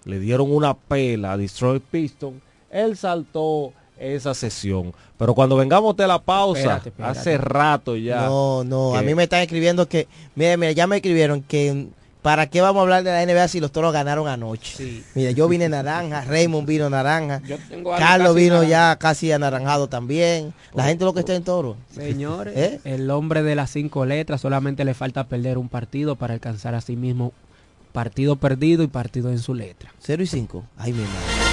[0.04, 4.94] le dieron una pela a Destroy Piston, él saltó esa sesión.
[5.16, 8.26] Pero cuando vengamos de la pausa, hace rato ya.
[8.26, 11.88] No, no, a mí me están escribiendo que, mira, mira, ya me escribieron que
[12.22, 15.04] ¿Para qué vamos a hablar de la NBA si los toros ganaron anoche?
[15.14, 17.40] Mira, yo vine naranja, Raymond vino naranja,
[17.98, 20.52] Carlos vino ya casi anaranjado también.
[20.74, 21.76] La gente lo que está en toro.
[21.94, 22.80] Señores, ¿Eh?
[22.84, 26.80] el hombre de las cinco letras solamente le falta perder un partido para alcanzar a
[26.80, 27.32] sí mismo
[27.92, 29.92] partido perdido y partido en su letra.
[30.00, 30.64] 0 y 5.
[30.76, 31.48] Ay, mi madre.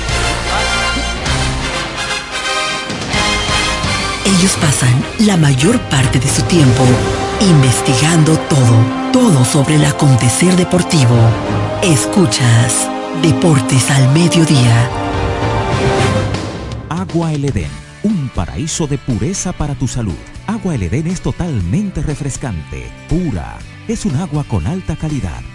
[4.25, 6.83] Ellos pasan la mayor parte de su tiempo
[7.41, 11.15] investigando todo todo sobre el acontecer deportivo.
[11.81, 12.89] Escuchas
[13.21, 14.89] Deportes al Mediodía.
[16.89, 17.69] Agua El Edén,
[18.03, 20.17] un paraíso de pureza para tu salud.
[20.47, 23.57] Agua El Edén es totalmente refrescante, pura.
[23.87, 25.41] Es un agua con alta calidad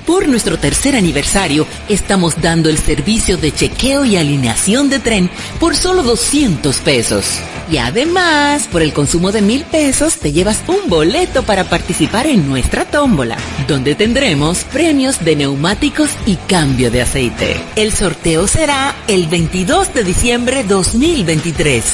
[0.06, 5.30] Por nuestro tercer aniversario, estamos dando el servicio de chequeo y alineación de tren
[5.60, 7.40] por solo 200 pesos.
[7.72, 12.50] Y además, por el consumo de mil pesos, te llevas un boleto para participar en
[12.50, 13.38] nuestra tómbola,
[13.68, 17.56] donde tendremos premios de neumáticos y cambio de aceite.
[17.78, 21.86] El sorteo será el 22 de diciembre 2023.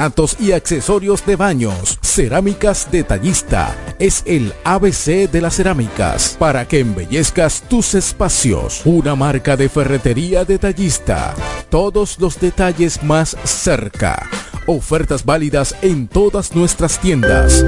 [0.01, 1.99] porcelanatos y accesorios de baños.
[2.01, 8.81] Cerámicas Detallista es el ABC de las cerámicas para que embellezcas tus espacios.
[8.85, 11.35] Una marca de ferretería detallista.
[11.69, 14.27] Todos los detalles más cerca.
[14.65, 17.63] Ofertas válidas en todas nuestras tiendas.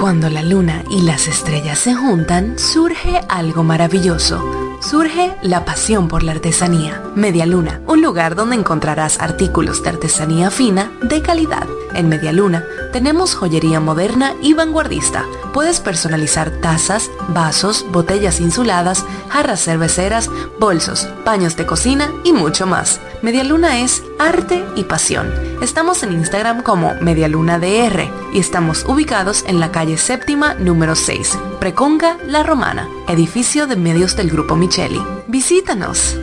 [0.00, 4.73] Cuando la luna y las estrellas se juntan, surge algo maravilloso.
[4.84, 7.02] Surge la pasión por la artesanía.
[7.14, 11.66] Media Luna, un lugar donde encontrarás artículos de artesanía fina de calidad.
[11.94, 15.24] En Media Luna tenemos joyería moderna y vanguardista.
[15.54, 20.30] Puedes personalizar tazas, vasos, botellas insuladas, jarras cerveceras,
[20.60, 23.00] bolsos, paños de cocina y mucho más.
[23.22, 25.32] Media Luna es arte y pasión.
[25.64, 32.18] Estamos en Instagram como MedialunaDR y estamos ubicados en la calle séptima número 6, Preconga
[32.26, 35.00] La Romana, edificio de medios del Grupo Micheli.
[35.26, 36.18] Visítanos.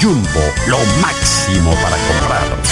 [0.00, 2.71] Jumbo, lo máximo para comprar.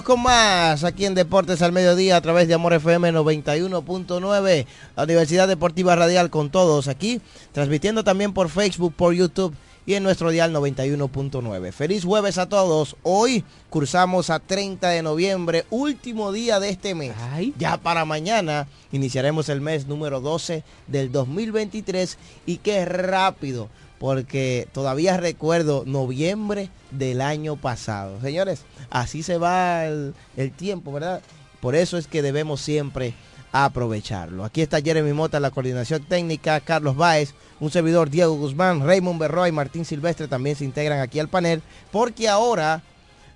[0.00, 5.02] Seguimos con más aquí en Deportes al Mediodía a través de Amor FM 91.9, la
[5.02, 7.20] Universidad Deportiva Radial con todos aquí,
[7.52, 11.72] transmitiendo también por Facebook, por YouTube y en nuestro dial 91.9.
[11.72, 12.96] Feliz jueves a todos.
[13.02, 17.12] Hoy cursamos a 30 de noviembre, último día de este mes.
[17.58, 23.68] Ya para mañana iniciaremos el mes número 12 del 2023 y qué rápido
[24.00, 28.18] porque todavía recuerdo noviembre del año pasado.
[28.22, 30.14] Señores, así se va el,
[30.56, 31.20] tiempo, ¿verdad?
[31.60, 33.12] Por eso es que debemos siempre
[33.52, 34.42] aprovecharlo.
[34.46, 39.50] Aquí está Jeremy Mota, la coordinación técnica, Carlos Báez, un servidor Diego Guzmán, Raymond Berroa
[39.50, 41.60] y Martín Silvestre también se integran aquí al panel,
[41.92, 42.82] porque ahora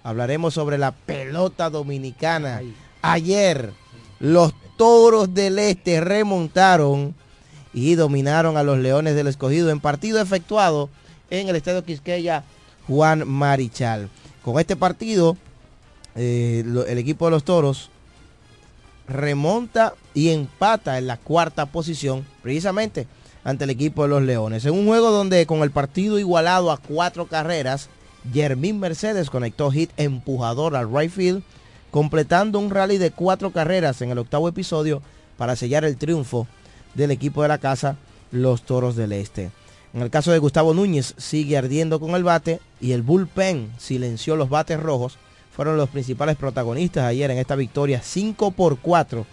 [0.02, 2.62] hablaremos sobre la pelota dominicana.
[3.02, 3.70] Ayer
[4.18, 7.14] los Toros del Este remontaron
[7.74, 10.88] y dominaron a los Leones del Escogido en partido efectuado
[11.28, 12.44] en el Estadio Quisqueya
[12.86, 14.08] Juan Marichal.
[14.42, 15.36] Con este partido,
[16.14, 17.90] eh, el equipo de los Toros
[19.08, 23.06] remonta y empata en la cuarta posición, precisamente
[23.42, 24.64] ante el equipo de los Leones.
[24.64, 27.90] En un juego donde con el partido igualado a cuatro carreras,
[28.32, 31.42] Jermín Mercedes conectó hit empujador al right field,
[31.90, 35.02] completando un rally de cuatro carreras en el octavo episodio
[35.36, 36.46] para sellar el triunfo
[36.94, 37.96] del equipo de la casa,
[38.30, 39.50] los Toros del Este.
[39.92, 44.34] En el caso de Gustavo Núñez, sigue ardiendo con el bate y el bullpen silenció
[44.34, 45.18] los bates rojos.
[45.54, 49.24] Fueron los principales protagonistas ayer en esta victoria 5 por 4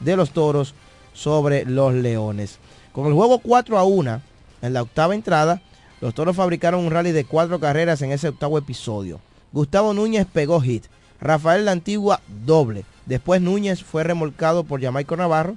[0.00, 0.74] de los Toros
[1.14, 2.58] sobre los Leones.
[2.92, 4.20] Con el juego 4 a 1
[4.60, 5.62] en la octava entrada,
[6.02, 9.20] los Toros fabricaron un rally de cuatro carreras en ese octavo episodio.
[9.52, 10.84] Gustavo Núñez pegó hit.
[11.20, 12.84] Rafael La Antigua doble.
[13.06, 15.56] Después Núñez fue remolcado por Jamaico Navarro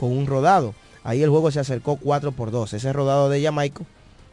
[0.00, 0.74] con un rodado.
[1.04, 2.72] Ahí el juego se acercó 4 por 2.
[2.72, 3.84] Ese rodado de Jamaico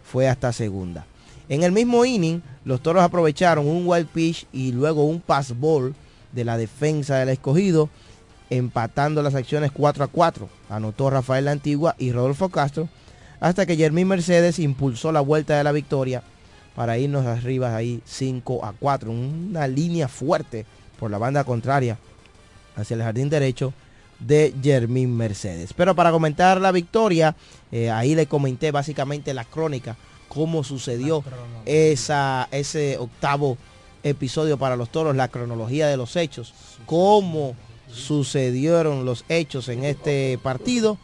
[0.01, 1.05] fue hasta segunda.
[1.49, 5.93] En el mismo inning, los toros aprovecharon un wild pitch y luego un pass ball
[6.32, 7.89] de la defensa del escogido,
[8.49, 10.49] empatando las acciones 4 a 4.
[10.70, 12.88] Anotó Rafael Antigua y Rodolfo Castro,
[13.41, 16.24] hasta que Jermín Mercedes impulsó la vuelta de la victoria
[16.76, 19.11] para irnos arriba ahí 5 a 4.
[19.11, 20.65] Una línea fuerte
[20.97, 21.97] por la banda contraria
[22.78, 23.74] hacia el jardín derecho
[24.20, 25.74] de Jermín Mercedes.
[25.74, 27.36] Pero para comentar la victoria,
[27.72, 29.95] eh, ahí le comenté básicamente la crónica,
[30.28, 31.24] cómo sucedió
[31.65, 33.57] esa, ese octavo
[34.03, 36.53] episodio para los toros, la cronología de los hechos,
[36.86, 37.55] cómo
[37.91, 40.97] sucedieron los hechos en este partido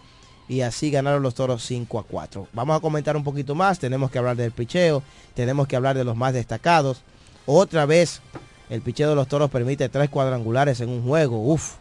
[0.47, 2.47] y así ganaron los toros 5 a 4.
[2.53, 5.01] Vamos a comentar un poquito más, tenemos que hablar del picheo,
[5.33, 7.01] tenemos que hablar de los más destacados.
[7.45, 8.21] Otra vez,
[8.69, 11.39] el picheo de los toros permite tres cuadrangulares en un juego.
[11.41, 11.75] Uf,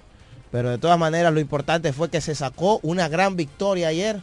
[0.53, 4.21] pero de todas maneras lo importante fue que se sacó una gran victoria ayer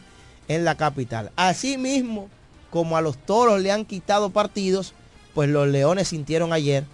[0.48, 1.32] en la capital.
[1.36, 2.30] Asimismo,
[2.70, 4.94] como a los toros le han quitado partidos,
[5.34, 6.84] pues los leones sintieron ayer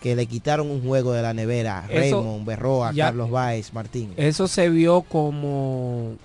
[0.00, 1.86] que le quitaron un juego de la nevera.
[1.86, 4.14] Raymond, Berroa, Carlos Báez, Martín.
[4.16, 6.16] Eso se vio como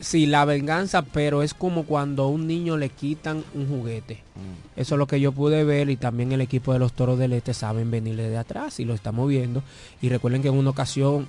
[0.00, 4.22] Sí, la venganza, pero es como cuando a un niño le quitan un juguete.
[4.36, 4.80] Mm.
[4.80, 7.32] Eso es lo que yo pude ver y también el equipo de los Toros del
[7.32, 9.62] Este saben venirle de atrás y lo estamos viendo.
[10.00, 11.26] Y recuerden que en una ocasión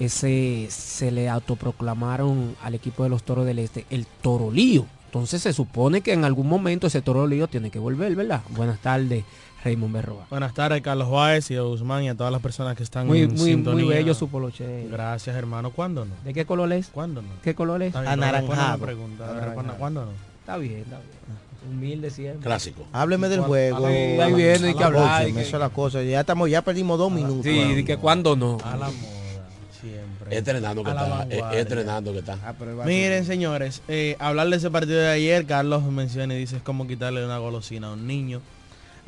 [0.00, 4.86] ese se le autoproclamaron al equipo de los Toros del Este el Torolío.
[5.08, 8.42] Entonces se supone que en algún momento ese toro lío tiene que volver, ¿verdad?
[8.50, 9.24] Buenas tardes,
[9.68, 10.26] Raymond Berroa.
[10.30, 13.20] Buenas tardes, Carlos Juárez y a Guzmán y a todas las personas que están Muy,
[13.20, 13.84] en muy, sintonía.
[13.84, 14.88] muy bello su poloche.
[14.90, 15.70] Gracias, hermano.
[15.72, 16.14] ¿Cuándo no?
[16.24, 16.88] ¿De qué color es?
[16.88, 17.28] ¿Cuándo no?
[17.42, 17.88] ¿Qué color es?
[17.88, 19.28] Está bien, pero después no me pregunta.
[19.28, 20.10] A ver, responda, ¿Cuándo no?
[20.40, 21.38] Está bien, está bien.
[21.70, 22.40] Humilde siempre.
[22.44, 22.86] Clásico.
[22.94, 23.78] Hábleme del juego.
[23.88, 26.02] Sí, ahí viene, hay que hablar, que- Eso es la cosa.
[26.02, 27.44] Ya estamos, ya perdimos dos minutos.
[27.44, 28.56] Sí, de que cuándo no.
[28.64, 29.48] A la moda,
[29.78, 30.38] siempre.
[30.38, 31.26] Entrenando que está.
[31.28, 32.38] eh, Entrenando que está.
[32.86, 36.86] Miren, señores, eh, hablar de ese partido de ayer, Carlos menciona y dice es como
[36.86, 38.40] quitarle una golosina a un niño.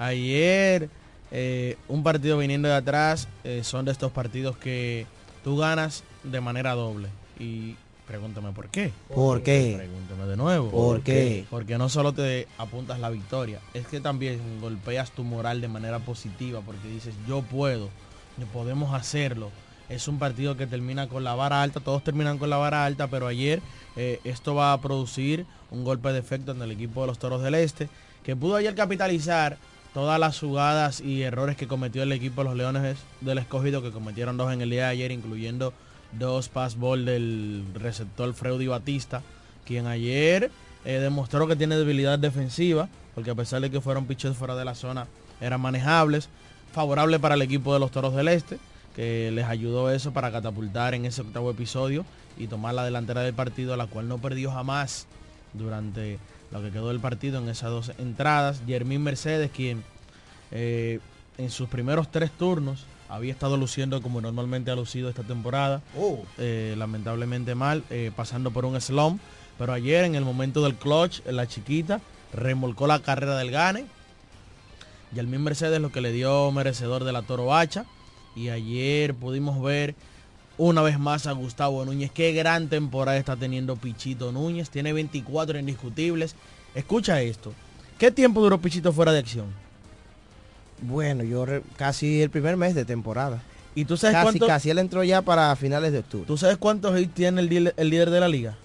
[0.00, 0.88] Ayer,
[1.30, 5.06] eh, un partido viniendo de atrás, eh, son de estos partidos que
[5.44, 7.08] tú ganas de manera doble.
[7.38, 7.76] Y
[8.06, 8.92] pregúntame por qué.
[9.14, 9.74] ¿Por qué?
[9.76, 10.70] Pregúntame de nuevo.
[10.70, 11.44] ¿Por qué?
[11.50, 15.98] Porque no solo te apuntas la victoria, es que también golpeas tu moral de manera
[15.98, 17.90] positiva porque dices, yo puedo,
[18.54, 19.50] podemos hacerlo.
[19.90, 23.08] Es un partido que termina con la vara alta, todos terminan con la vara alta,
[23.08, 23.60] pero ayer
[23.96, 27.42] eh, esto va a producir un golpe de efecto en el equipo de los Toros
[27.42, 27.90] del Este,
[28.24, 29.58] que pudo ayer capitalizar
[29.94, 33.90] todas las jugadas y errores que cometió el equipo de los Leones del Escogido, que
[33.90, 35.72] cometieron dos en el día de ayer, incluyendo
[36.12, 39.22] dos pass ball del receptor Freudy Batista,
[39.64, 40.50] quien ayer
[40.84, 44.64] eh, demostró que tiene debilidad defensiva, porque a pesar de que fueron pitches fuera de
[44.64, 45.06] la zona,
[45.40, 46.28] eran manejables,
[46.72, 48.58] favorable para el equipo de los Toros del Este,
[48.94, 52.04] que les ayudó eso para catapultar en ese octavo episodio
[52.38, 55.06] y tomar la delantera del partido, la cual no perdió jamás
[55.52, 56.18] durante
[56.50, 58.62] lo que quedó del partido en esas dos entradas.
[58.66, 59.84] Jermín Mercedes, quien
[60.50, 61.00] eh,
[61.38, 66.22] en sus primeros tres turnos había estado luciendo como normalmente ha lucido esta temporada, Oh.
[66.38, 69.20] eh, lamentablemente mal, eh, pasando por un slump,
[69.58, 72.00] pero ayer en el momento del clutch, la chiquita,
[72.32, 73.86] remolcó la carrera del Gane.
[75.14, 77.84] Jermín Mercedes lo que le dio merecedor de la Toro Bacha.
[78.36, 79.96] Y ayer pudimos ver
[80.62, 82.10] una vez más a Gustavo Núñez.
[82.12, 84.68] Qué gran temporada está teniendo Pichito Núñez.
[84.68, 86.34] Tiene 24 indiscutibles.
[86.74, 87.54] Escucha esto.
[87.98, 89.46] ¿Qué tiempo duró Pichito fuera de acción?
[90.82, 93.42] Bueno, yo re- casi el primer mes de temporada.
[93.74, 94.46] ¿Y tú sabes casi, cuánto?
[94.46, 96.26] Casi él entró ya para finales de octubre.
[96.26, 98.56] ¿Tú sabes cuántos hits tiene el, líder- el líder de la liga?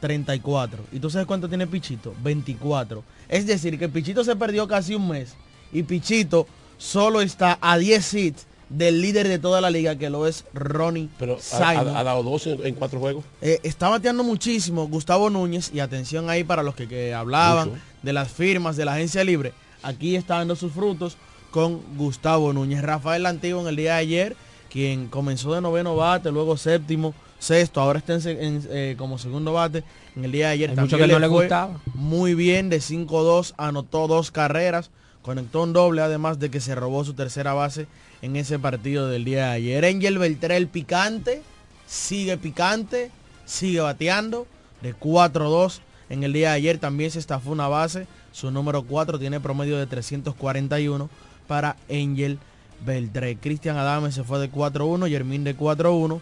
[0.00, 0.84] 34.
[0.92, 2.12] ¿Y tú sabes cuánto tiene Pichito?
[2.22, 3.04] 24.
[3.28, 5.34] Es decir, que Pichito se perdió casi un mes.
[5.72, 6.46] Y Pichito
[6.78, 11.08] solo está a 10 hits del líder de toda la liga, que lo es Ronnie
[11.18, 11.88] Pero ha, Simon.
[11.88, 13.24] ha- ha dado 12 en, en cuatro juegos.
[13.42, 17.82] Eh, está bateando muchísimo Gustavo Núñez y atención ahí para los que, que hablaban Mucho.
[18.02, 19.52] de las firmas de la agencia libre.
[19.82, 21.16] Aquí está dando sus frutos
[21.50, 22.80] con Gustavo Núñez.
[22.82, 24.36] Rafael Antiguo en el día de ayer,
[24.70, 29.82] quien comenzó de noveno bate, luego séptimo, sexto, ahora está en eh, como segundo bate.
[30.14, 31.80] En el día de ayer Hay también mucho que no le gustaba.
[31.94, 34.90] Muy bien, de 5-2, anotó dos carreras,
[35.22, 37.86] conectó un doble, además de que se robó su tercera base
[38.22, 39.84] en ese partido del día de ayer.
[39.84, 41.42] Angel Beltré, el picante,
[41.86, 43.10] sigue picante,
[43.44, 44.46] sigue bateando
[44.82, 45.80] de 4-2.
[46.08, 48.06] En el día de ayer también se estafó una base.
[48.32, 51.08] Su número 4 tiene promedio de 341
[51.46, 52.38] para Angel
[52.84, 53.36] Beltré.
[53.36, 56.20] Cristian Adame se fue de 4-1, Yermín de 4-1.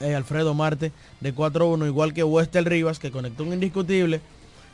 [0.00, 4.20] eh, Alfredo Marte de 4-1, igual que Wester Rivas, que conectó un indiscutible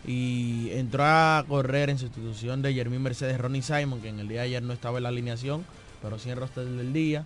[0.06, 4.40] y entró a correr en sustitución de Yermín Mercedes Ronnie Simon, que en el día
[4.40, 5.64] de ayer no estaba en la alineación,
[6.02, 7.24] pero sí en roster del día.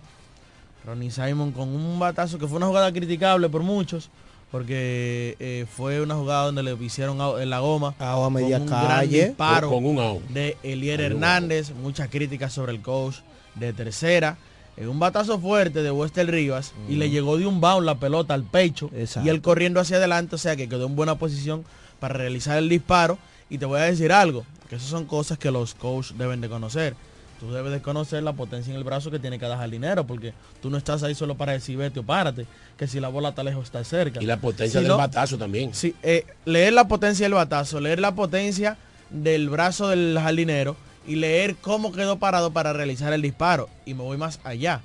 [0.85, 4.09] Ronnie Simon con un batazo que fue una jugada criticable por muchos,
[4.51, 8.63] porque eh, fue una jugada donde le hicieron a- en la goma a media con
[8.67, 9.27] un gran calle.
[9.27, 10.23] disparo Con- con un out.
[10.29, 13.15] de Elier Hernández, muchas críticas sobre el coach
[13.55, 14.37] de tercera.
[14.75, 18.33] eh, un batazo fuerte de Wester Rivas y le llegó de un bound la pelota
[18.33, 19.27] al pecho Exacto.
[19.27, 21.63] y él corriendo hacia adelante, o sea que quedó en buena posición
[22.03, 23.17] para realizar el disparo.
[23.49, 26.49] Y te voy a decir algo, que esas son cosas que los coaches deben de
[26.49, 26.95] conocer.
[27.39, 30.69] Tú debes de conocer la potencia en el brazo que tiene cada jardinero, porque tú
[30.69, 32.45] no estás ahí solo para decir vete o párate,
[32.77, 34.21] que si la bola está lejos está cerca.
[34.21, 35.73] Y la potencia Si del no- batazo también.
[35.73, 38.75] Sí, eh, leer la potencia del batazo, leer la potencia
[39.09, 40.75] del brazo del jardinero
[41.07, 43.69] y leer cómo quedó parado para realizar el disparo.
[43.85, 44.81] Y me voy más allá.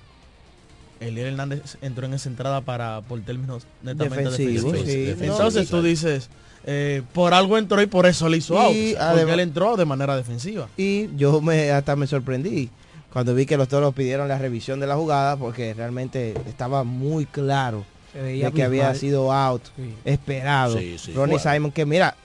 [1.00, 5.18] Eliel Hernández entró en esa entrada para por términos netamente Defensivo, defensivos.
[5.18, 5.24] sí.
[5.26, 6.28] Entonces tú dices,
[6.70, 9.16] eh, por algo entró y por eso le hizo Y out.
[9.16, 10.68] Porque él entró de manera defensiva.
[10.76, 12.68] Y yo me hasta me sorprendí
[13.10, 17.24] cuando vi que los toros pidieron la revisión de la jugada porque realmente estaba muy
[17.24, 19.94] claro de que había sido out Sí.
[20.04, 20.78] esperado.
[20.78, 21.12] Sí, sí.
[21.14, 21.52] Ronnie Bueno.
[21.54, 22.16] Simon, que mira,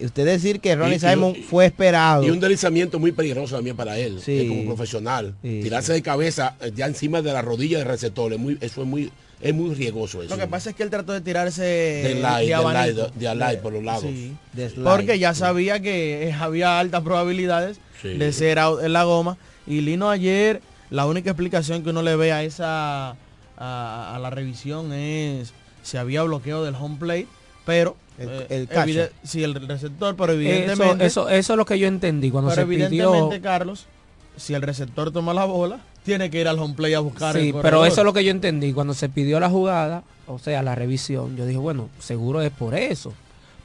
[0.00, 2.22] usted decir que Ronnie Y- Simon y- fue esperado.
[2.22, 4.38] Y un deslizamiento muy peligroso también para él, Sí.
[4.42, 5.34] eh, como profesional.
[5.42, 8.82] Sí, Tirarse de cabeza eh, ya encima de la rodilla del receptor, es muy, eso
[8.82, 9.10] es muy,
[9.40, 10.34] es muy riesgoso eso.
[10.34, 13.00] Lo que pasa es que él trató de tirarse de light, de de abanico.
[13.02, 14.02] light, de light por los lados.
[14.02, 14.36] Sí.
[14.52, 14.84] de slide.
[14.84, 18.08] Porque ya sabía que eh, había altas probabilidades Sí.
[18.16, 19.36] de ser out en la goma.
[19.66, 20.60] Y Lino ayer,
[20.90, 23.10] la única explicación que uno le ve a esa
[23.56, 27.26] a, a la revisión es si había bloqueo del home plate.
[27.66, 31.78] pero El- eh, el sí, el receptor, pero Eso, evidentemente, eso, eso es lo que
[31.78, 32.86] yo entendí cuando pero se pidió.
[32.86, 33.86] evidentemente, Carlos,
[34.36, 37.50] si el receptor toma la bola, tiene que ir al home play a buscar Sí,
[37.50, 38.72] el pero eso es lo que yo entendí.
[38.72, 42.74] Cuando se pidió la jugada, o sea, la revisión, yo dije, bueno, seguro es por
[42.74, 43.12] eso.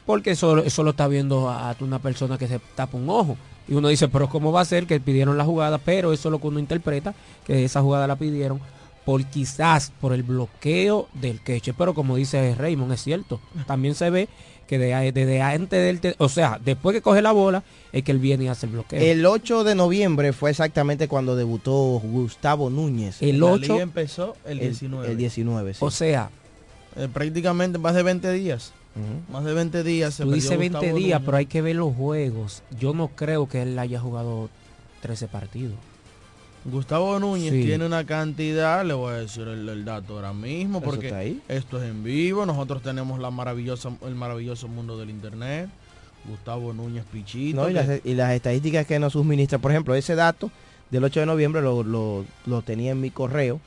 [0.06, 3.38] Porque eso, eso lo está viendo a, a una persona que se tapa un ojo.
[3.68, 5.78] Y uno dice, pero ¿cómo va a ser que pidieron la jugada?
[5.78, 7.16] Pero eso es lo que uno interpreta,
[7.48, 8.60] que esa jugada la pidieron
[9.06, 11.74] por quizás por el bloqueo del queche.
[11.74, 13.40] Pero como dice Raymond, es cierto.
[13.66, 14.30] También se ve
[14.68, 16.00] que de- desde antes del...
[16.00, 18.72] te- o sea, después que coge la bola, es que él viene y hace el
[18.74, 19.00] bloqueo.
[19.00, 23.22] El 8 de noviembre fue exactamente cuando debutó Gustavo Núñez.
[23.22, 25.12] El La 8 liga empezó el 19.
[25.12, 25.80] El 19, sí.
[25.82, 26.30] O sea,
[26.96, 28.72] Eh, prácticamente más de 20 días.
[29.32, 30.14] Más de 20 días.
[30.14, 31.26] se Tú dices 20 Gustavo días, Núñez.
[31.26, 32.62] pero hay que ver los juegos.
[32.80, 34.50] Yo no creo que él haya jugado
[35.02, 35.74] 13 partidos.
[36.66, 37.64] Gustavo Núñez Sí.
[37.64, 41.42] tiene una cantidad, le voy a decir el, el dato ahora mismo, porque está ahí.
[41.50, 45.70] esto es en vivo, nosotros tenemos la maravillosa, el maravilloso mundo del internet.
[46.26, 47.62] Gustavo Núñez Pichito.
[47.62, 50.52] No, y, que- las, y las estadísticas que nos suministra, por ejemplo, ese dato
[50.90, 53.60] del 8 de noviembre lo, lo- lo tenía en mi correo,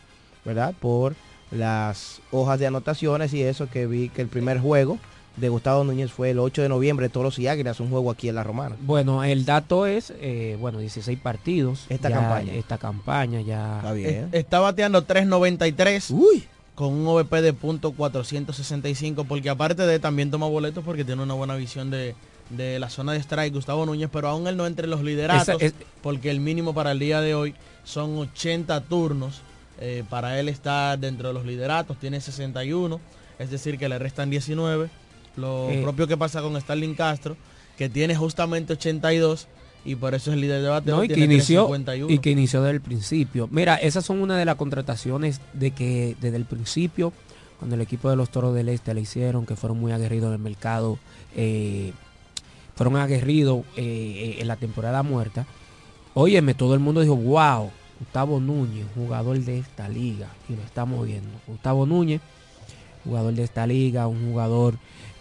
[0.43, 0.75] ¿verdad?
[0.81, 1.15] Por
[1.51, 4.99] las hojas de anotaciones y eso que vi que el primer juego
[5.37, 8.35] de Gustavo Núñez fue el 8 de noviembre, Toros y Águilas, un juego aquí en
[8.37, 8.77] La Romana.
[8.81, 11.85] Bueno, el dato es, eh, bueno, 16 partidos.
[11.91, 12.53] Esta Ya campaña.
[12.55, 13.77] Esta campaña ya...
[13.77, 14.29] Está es- bien.
[14.33, 20.47] está bateando 3.93 Uy, con un OVP de punto .465, porque aparte de también toma
[20.47, 22.15] boletos porque tiene una buena visión de,
[22.51, 25.65] de la zona de strike Gustavo Núñez, pero aún él no entre los lideratos, Esa
[25.65, 29.43] es- porque el mínimo para el día de hoy son 80 turnos.
[29.79, 32.99] eh, para él está dentro de los lideratos, tiene 61,
[33.39, 34.89] es decir, que le restan 19.
[35.37, 35.81] Lo Eh.
[35.83, 37.37] propio que pasa con Starling Castro,
[37.77, 39.49] que tiene justamente 82
[39.85, 40.97] y por eso es el líder de bateo.
[40.97, 42.11] No, y que inició 351.
[42.13, 43.49] y que inició desde el principio.
[43.53, 47.13] Mira, esas son una de las contrataciones de que desde el principio,
[47.59, 50.33] cuando el equipo de los Toros del Este le hicieron, que fueron muy aguerridos en
[50.35, 50.99] el mercado,
[51.37, 51.93] eh,
[52.75, 55.47] fueron aguerridos eh, en la temporada muerta.
[56.15, 57.71] Óyeme, todo el mundo dijo, wow,
[58.01, 61.31] Gustavo Núñez, jugador de esta liga, y lo estamos viendo.
[61.47, 62.21] Gustavo Núñez,
[63.05, 64.75] jugador de esta liga, un jugador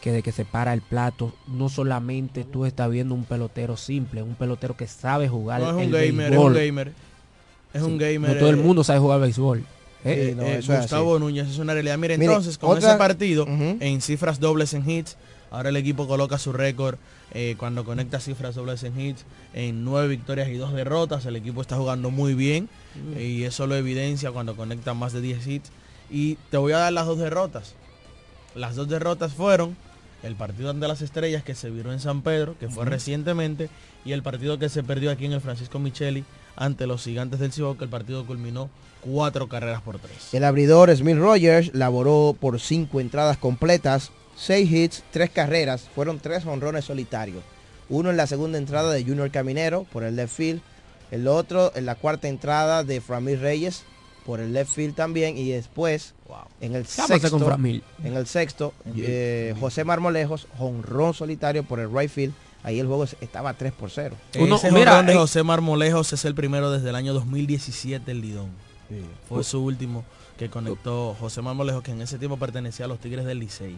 [0.05, 4.21] que de que se para el plato, no solamente tú estás viendo un pelotero simple,
[4.21, 6.91] un pelotero que sabe jugar No, es un el gamer, es un gamer.
[7.73, 8.29] Es un gamer.
[8.29, 9.61] No todo el eh, mundo sabe jugar béisbol.
[10.03, 10.35] ¿eh?
[10.37, 11.97] eh, eh, Gustavo Núñez es una realidad.
[11.97, 15.17] Mire, Mire, entonces, con otra- ese partido, en cifras dobles en hits,
[15.49, 16.99] ahora el equipo coloca su récord
[17.57, 19.25] cuando conecta cifras dobles en hits
[19.55, 21.25] en nueve victorias y dos derrotas.
[21.25, 22.69] El equipo está jugando muy bien
[23.19, 25.71] y eso lo evidencia cuando conecta más de 10 hits.
[26.11, 27.73] Y te voy a dar las dos derrotas.
[28.53, 29.75] Las dos derrotas fueron
[30.25, 33.69] el partido ante las estrellas que se viró en San Pedro, que fue recientemente,
[34.03, 37.51] y el partido que se perdió aquí en el Francisco Micheli ante los gigantes del
[37.51, 38.69] Cibao, que el partido culminó
[39.01, 40.33] cuatro carreras por tres.
[40.33, 46.45] El abridor Smith Rogers laboró por cinco entradas completas, seis hits, tres carreras, fueron tres
[46.45, 47.43] honrones solitarios.
[47.87, 50.61] Uno en la segunda entrada de Junior Caminero por el left field,
[51.11, 53.83] el otro en la cuarta entrada de Framil Reyes
[54.25, 56.14] por el left field también y después
[56.61, 61.79] en el ¿Qué pasa con sexto, en el sexto eh, José Marmolejos, honrón solitario por
[61.79, 62.33] el right field.
[62.63, 64.15] Ahí el juego estaba 3 por 0.
[64.39, 68.09] Uno- Ese mira, jonrón de eh, José Marmolejos es el primero desde el año 2017
[68.11, 68.49] el Lidón.
[69.29, 70.03] Fue su último
[70.37, 73.77] que conectó José Marmolejos, que en ese tiempo pertenecía a los Tigres del Licey.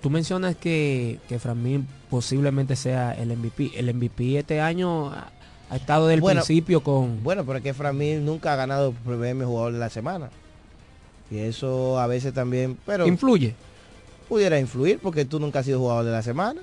[0.00, 3.72] Tú mencionas que, que Framil posiblemente sea el MVP.
[3.76, 5.30] El MVP este año ha,
[5.70, 7.22] ha estado del Bueno, principio con...
[7.22, 10.30] Bueno, pero es que Framil nunca ha ganado premio jugador de la semana.
[11.30, 13.54] Y eso a veces también, pero ¿Influye?
[14.28, 16.60] pudiera influir porque tú nunca has sido jugador de la semana.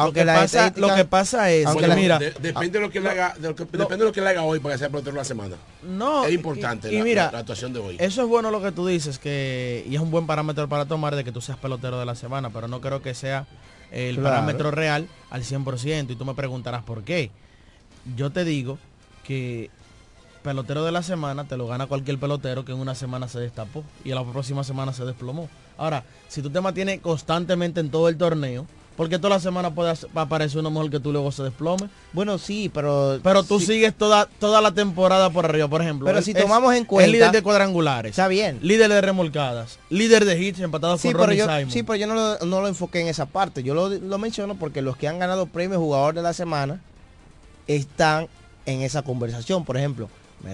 [0.00, 2.80] Aunque lo, que las pasa, lo que pasa es aunque la- mira, De- depende de
[2.80, 4.76] lo que le haga, de lo que- depende de lo que le haga hoy para
[4.76, 5.56] que sea pelotero de la semana.
[5.82, 7.96] no, es importante y, y la, mira, la- la actuación de hoy.
[7.98, 11.16] Eso es bueno lo que tú dices, que y es un buen parámetro para tomar
[11.16, 13.46] de que tú seas pelotero de la semana, pero no creo que sea
[13.90, 14.28] el Claro.
[14.36, 16.12] parámetro real al 100%.
[16.12, 17.32] Y tú me preguntarás por qué.
[18.16, 18.78] Yo te digo
[19.24, 19.68] que
[20.48, 23.84] pelotero de la semana te lo gana cualquier pelotero que en una semana se destapó
[24.02, 25.48] y a la próxima semana se desplomó.
[25.76, 29.92] Ahora, si tú te mantienes constantemente en todo el torneo, porque toda la semana puede
[30.14, 31.88] aparecer una mujer que tú luego se desplome.
[32.14, 36.06] Bueno, sí, pero Pero tú sí, sigues toda, toda la temporada por arriba, por ejemplo.
[36.06, 38.10] Pero si es- tomamos en Es cuenta- líder de cuadrangulares.
[38.10, 38.58] está bien.
[38.62, 41.70] Líder de remolcadas, líder de hits empatados Sí con Ronnie yo, Simon.
[41.70, 43.62] sí, pero yo no lo, no lo enfoqué en esa parte.
[43.62, 46.80] Yo lo, lo menciono porque los que han ganado premio jugador de la semana
[47.68, 48.26] están
[48.66, 49.64] en esa conversación.
[49.64, 50.08] Por ejemplo,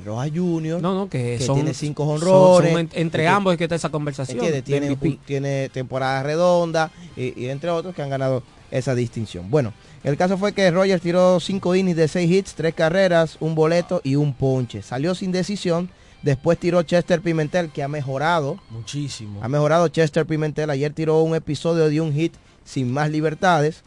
[0.04, 2.70] Rojas Junior, No, no, que, que son, tiene cinco son- honrones.
[2.72, 4.38] son en- entre que- ambos es que está esa conversación.
[4.64, 9.50] Tiene, tiene temporada redonda y, y entre otros que han ganado esa distinción.
[9.50, 9.72] Bueno,
[10.02, 14.00] el caso fue que Rogers tiró cinco innings de seis hits, tres carreras, un boleto
[14.02, 14.82] y un ponche.
[14.82, 15.90] Salió sin decisión
[16.22, 18.58] Después tiró Chester Pimentel, que ha mejorado.
[18.70, 19.40] Muchísimo.
[19.44, 20.70] Ha mejorado Chester Pimentel.
[20.70, 22.32] Ayer tiró un episodio de un hit
[22.64, 23.82] sin más libertades.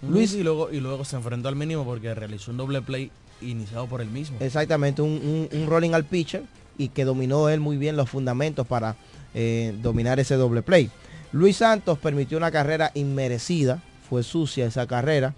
[0.00, 3.10] Luis y luego, y luego se enfrentó al mínimo porque realizó un doble play
[3.42, 4.38] iniciado por él mismo.
[4.40, 6.42] Exactamente, un, un- un rolling al pitcher
[6.78, 8.96] y que dominó él muy bien los fundamentos para
[9.34, 10.90] eh, dominar ese doble play.
[11.32, 15.34] Luis Santos permitió una carrera inmerecida, fue sucia esa carrera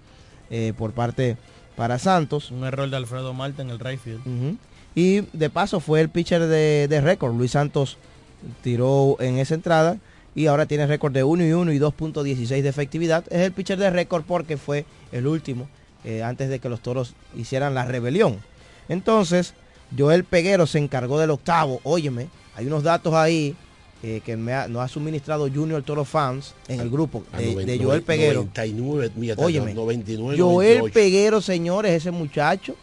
[0.51, 1.37] eh, por parte
[1.77, 2.51] para Santos.
[2.51, 4.57] Un error de Alfredo Malta en el right field.
[4.97, 7.35] Y de paso fue el pitcher de, de récord.
[7.37, 7.99] Luis Santos
[8.63, 9.99] tiró en esa entrada
[10.35, 13.25] y ahora tiene récord de 1 y 1 y 2.16 de efectividad.
[13.31, 15.69] Es el pitcher de récord porque fue el último
[16.05, 18.39] eh, antes de que los toros hicieran la rebelión.
[18.89, 19.55] Entonces,
[19.97, 21.81] Joel Peguero se encargó del octavo.
[21.85, 23.57] Óyeme, hay unos datos ahí
[24.03, 27.79] eh, que me ha- nos ha suministrado Junior Toro Fans en el grupo A de,
[27.83, 28.41] Joel Peguero.
[28.41, 30.93] 99, mira, Óyeme, 99, Joel 98.
[30.95, 32.77] Peguero, señores, ese muchacho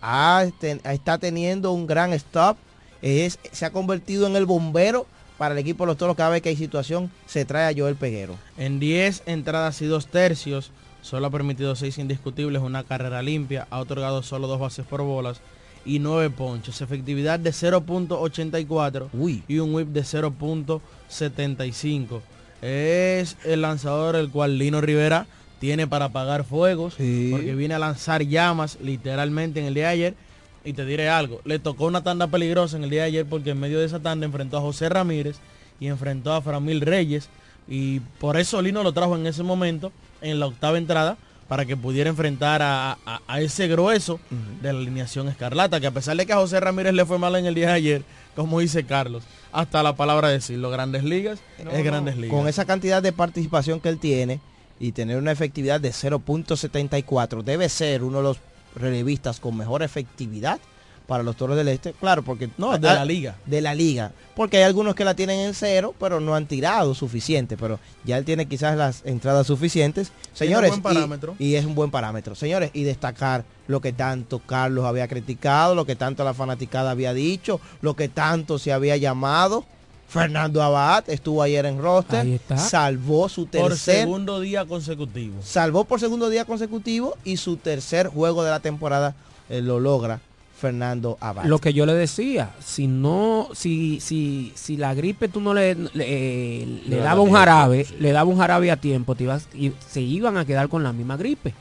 [0.00, 2.56] ha ten- está teniendo un gran stop.
[3.02, 6.16] Es, se ha convertido en el bombero para el equipo de los toros.
[6.16, 8.36] Cada vez que hay situación, se trae a Joel Peguero.
[8.56, 10.72] En 10 entradas y dos tercios,
[11.08, 15.40] solo ha permitido 6 indiscutibles, una carrera limpia, ha otorgado solo dos bases por bolas
[15.86, 16.82] y 9 ponches.
[16.82, 19.08] Efectividad de 0.84
[19.48, 22.20] y un whip de 0.75.
[22.60, 25.26] Es el lanzador el cual Lino Rivera
[25.60, 30.14] tiene para apagar fuegos, porque viene a lanzar llamas literalmente en el día de ayer.
[30.62, 33.50] Y te diré algo, le tocó una tanda peligrosa en el día de ayer porque
[33.50, 35.36] en medio de esa tanda enfrentó a José Ramírez
[35.80, 37.30] y enfrentó a Framil Reyes.
[37.66, 39.90] Y por eso Lino lo trajo en ese momento,
[40.20, 41.16] en la octava entrada,
[41.48, 44.20] para que pudiera enfrentar a, a- a ese grueso
[44.60, 47.34] de la alineación escarlata, que a pesar de que a José Ramírez le fue mal
[47.36, 48.02] en el día de ayer,
[48.36, 52.36] como dice Carlos, hasta la palabra decirlo, grandes ligas, es grandes ligas.
[52.36, 54.40] Con esa cantidad de participación que él tiene
[54.78, 58.36] y tener una efectividad de 0.74, debe ser uno de los
[58.76, 60.60] relevistas con mejor efectividad
[61.08, 61.94] para los toros del este.
[61.94, 63.34] Claro, porque No, de la liga.
[63.46, 64.12] De la liga.
[64.36, 67.56] Porque hay algunos que la tienen en cero, pero no han tirado suficiente.
[67.56, 70.12] Pero ya él tiene quizás las entradas suficientes.
[70.34, 71.34] Señores, buen parámetro.
[71.38, 72.34] Y, y es un buen parámetro.
[72.34, 77.14] Señores, y destacar lo que tanto Carlos había criticado, lo que tanto la fanaticada había
[77.14, 79.64] dicho, lo que tanto se había llamado.
[80.08, 82.56] Fernando Abad estuvo ayer en roster, Ahí está.
[82.56, 85.36] salvó su Por tercer segundo día consecutivo.
[85.42, 89.14] salvó por segundo día consecutivo y su tercer juego de la temporada
[89.50, 90.20] eh, lo logra
[90.58, 91.44] Fernando Abad.
[91.44, 95.74] Lo que yo le decía, si no, si, si, si la gripe tú no le,
[95.74, 99.48] le, eh, le No, daba un jarabe, le daba un jarabe a tiempo, te ibas,
[99.54, 101.54] y se iban a quedar con la misma gripe.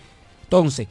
[0.44, 0.88] Entonces,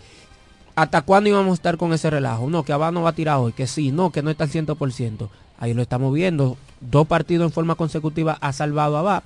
[0.76, 2.48] ¿hasta cuándo íbamos a estar con ese relajo?
[2.48, 4.50] No, que Abad no va a tirar hoy, que sí, no, que no está al
[4.50, 5.28] 100%.
[5.58, 6.56] Ahí lo estamos viendo.
[6.80, 9.22] Dos partidos en forma consecutiva ha salvado a Abad.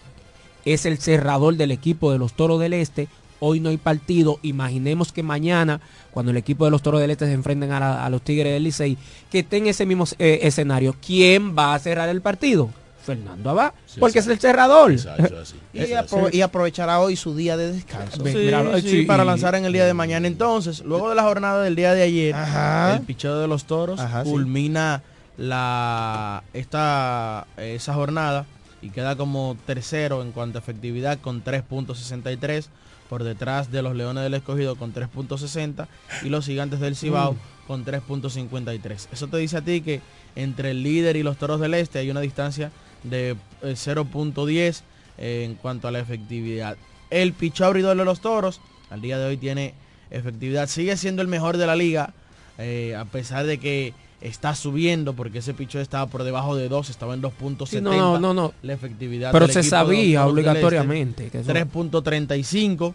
[0.64, 3.08] Es el cerrador del equipo de los Toros del Este.
[3.40, 4.38] Hoy no hay partido.
[4.42, 5.80] Imaginemos que mañana,
[6.12, 8.52] cuando el equipo de los Toros del Este se enfrenten a, la- a los Tigres
[8.52, 8.96] del Licey,
[9.30, 10.94] que esté en ese mismo eh, escenario.
[11.04, 12.70] ¿Quién va a cerrar el partido?
[13.02, 14.92] Fernando Abad, porque es el cerrador.
[15.72, 18.22] y, apro- y aprovechará hoy su día de descanso.
[18.26, 18.50] Sí,
[18.88, 20.26] sí, para lanzar en el día de mañana.
[20.28, 22.96] Entonces, luego de la jornada del día de ayer, Ajá.
[22.96, 24.30] el picheo de los toros Ajá, sí.
[24.30, 25.02] culmina
[25.38, 28.44] la esta esa jornada
[28.82, 32.66] y queda como tercero en cuanto a efectividad con 3.63
[33.10, 35.88] por detrás de los Leones del Escogido con 3.60
[36.22, 37.66] y los Gigantes del Cibao Mm.
[37.66, 39.08] con 3.53.
[39.12, 40.00] Eso te dice a ti que
[40.36, 42.70] entre el líder y los Toros del Este hay una distancia
[43.02, 44.82] de eh, 0.10
[45.18, 46.76] eh, en cuanto a la efectividad.
[47.10, 49.74] El pichó abridor de los Toros al día de hoy tiene
[50.10, 52.14] efectividad, sigue siendo el mejor de la liga
[52.58, 56.90] eh, a pesar de que está subiendo porque ese pichó estaba por debajo de 2,
[56.90, 57.66] estaba en 2.70.
[57.66, 58.52] Sí, no, no, no, no.
[58.62, 59.32] La efectividad.
[59.32, 62.94] Pero del se de sabía Toros del obligatoriamente Este, que eso- 3.35,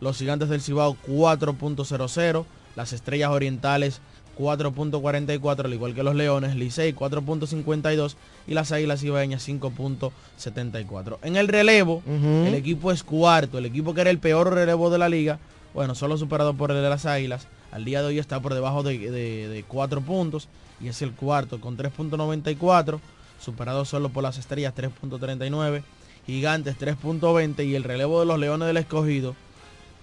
[0.00, 2.44] los gigantes del Cibao 4.00,
[2.76, 4.00] las estrellas orientales
[4.38, 8.14] 4.44, al igual que los leones, Licey 4.52
[8.46, 11.18] y las águilas ibaeñas 5.74.
[11.22, 14.98] En el relevo, el equipo es cuarto, el equipo que era el peor relevo de
[14.98, 15.38] la liga,
[15.74, 18.82] bueno, solo superado por el de las águilas, al día de hoy está por debajo
[18.82, 20.48] de, de, de 4 puntos
[20.80, 22.98] y es el cuarto con 3.94,
[23.40, 25.82] superado solo por las estrellas 3.39,
[26.26, 29.34] gigantes 3.20 y el relevo de los leones del escogido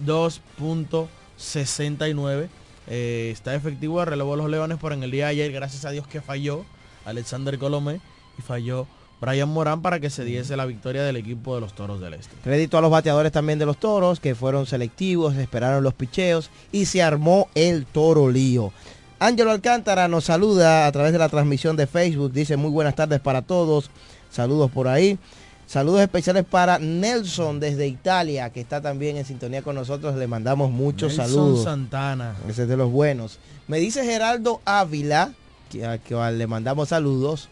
[0.05, 2.49] 2.69.
[2.87, 5.83] Eh, está efectivo el relevo de los leones, pero en el día de ayer, gracias
[5.85, 6.65] a Dios que falló
[7.05, 8.01] Alexander Colomé
[8.37, 8.87] y falló
[9.25, 12.35] Brian Morán para que se diese la victoria del equipo de los Toros del Este.
[12.43, 16.85] Crédito a los bateadores también de los toros, que fueron selectivos, esperaron los picheos y
[16.85, 18.71] se armó el toro lío.
[19.17, 22.31] Ángelo Alcántara nos saluda a través de la transmisión de Facebook.
[22.33, 23.89] Dice muy buenas tardes para todos.
[24.29, 25.17] Saludos por ahí.
[25.65, 30.15] Saludos especiales para Nelson desde Italia, que está también en sintonía con nosotros.
[30.15, 31.63] Le mandamos muchos Nelson saludos.
[31.63, 32.35] Santana.
[32.47, 33.39] Ese es de los buenos.
[33.67, 35.33] Me dice Geraldo Ávila
[35.69, 37.49] que, a que le mandamos saludos,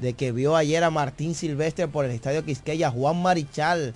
[0.00, 3.94] de que vio ayer a Martín Silvestre por el Estadio Quisqueya, Juan Marichal,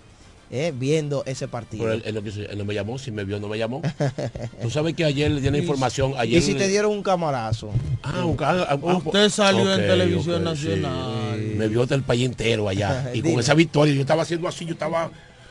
[0.51, 1.85] eh, viendo ese partido.
[1.85, 3.81] Pero él, él no quiso- él no me llamó, si me vio no me llamó.
[4.63, 6.15] Tú sabes que ayer le dieron información.
[6.17, 7.71] Ayer y si te dieron un camarazo.
[8.03, 10.45] Ah, un ah, ah, Usted salió en televisión sí.
[10.45, 11.39] nacional.
[11.57, 13.11] Me vio del país entero allá.
[13.15, 15.11] y con esa victoria, yo estaba haciendo así, yo estaba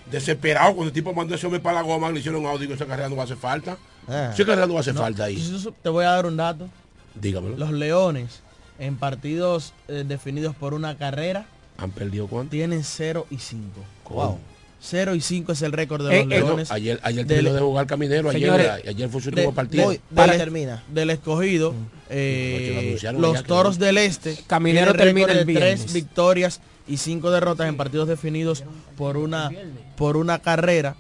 [0.10, 2.86] desesperado cuando el tipo mandó ese hombre para la goma, le hicieron audio, digo, esa
[2.86, 3.78] carrera no va a hacer falta.
[4.08, 4.32] Ah.
[4.34, 5.43] Esa carrera no va a hacer No, falta ahí.
[5.82, 6.70] Te voy a dar un dato.
[7.16, 7.58] Dígamelo.
[7.58, 8.41] Los Leones,
[8.80, 11.46] en partidos eh, definidos por una carrera,
[11.78, 12.52] ¿Han perdido cuánto?
[12.52, 13.64] tienen 0 y 5.
[14.10, 14.40] Wow.
[14.86, 16.72] 0 y 5 es el récord de Eh, los eh, no, Leones.
[16.72, 19.86] ayer ayer Del- terminó de jugar caminero, ayer, Señores, ayer fue su de- último partido.
[19.86, 20.84] voy- Para- del- termina.
[20.94, 21.78] Del escogido, lo
[22.10, 23.86] eh, anunciaron los toros no.
[23.86, 24.38] del este.
[24.46, 28.64] Caminero termina el de tres victorias y cinco derrotas en partidos definidos
[28.98, 29.50] por una,
[29.96, 30.96] por una carrera.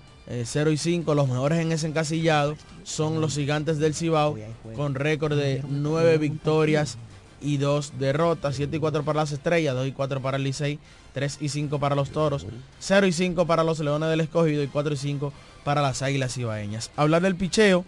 [0.45, 2.55] 0 y 5, los mejores en ese encasillado
[2.85, 4.37] son los gigantes del Cibao
[4.73, 6.97] con récord de 9 victorias
[7.43, 10.79] y 2 derrotas, 7 y 4 para las estrellas, 2 y 4 para el Licey,
[11.13, 12.45] 3 y 5 para los toros,
[12.79, 15.33] 0 y 5 para los leones del escogido y 4 y 5
[15.63, 16.91] para las águilas ibaeñas.
[16.95, 17.85] Hablar del picheo,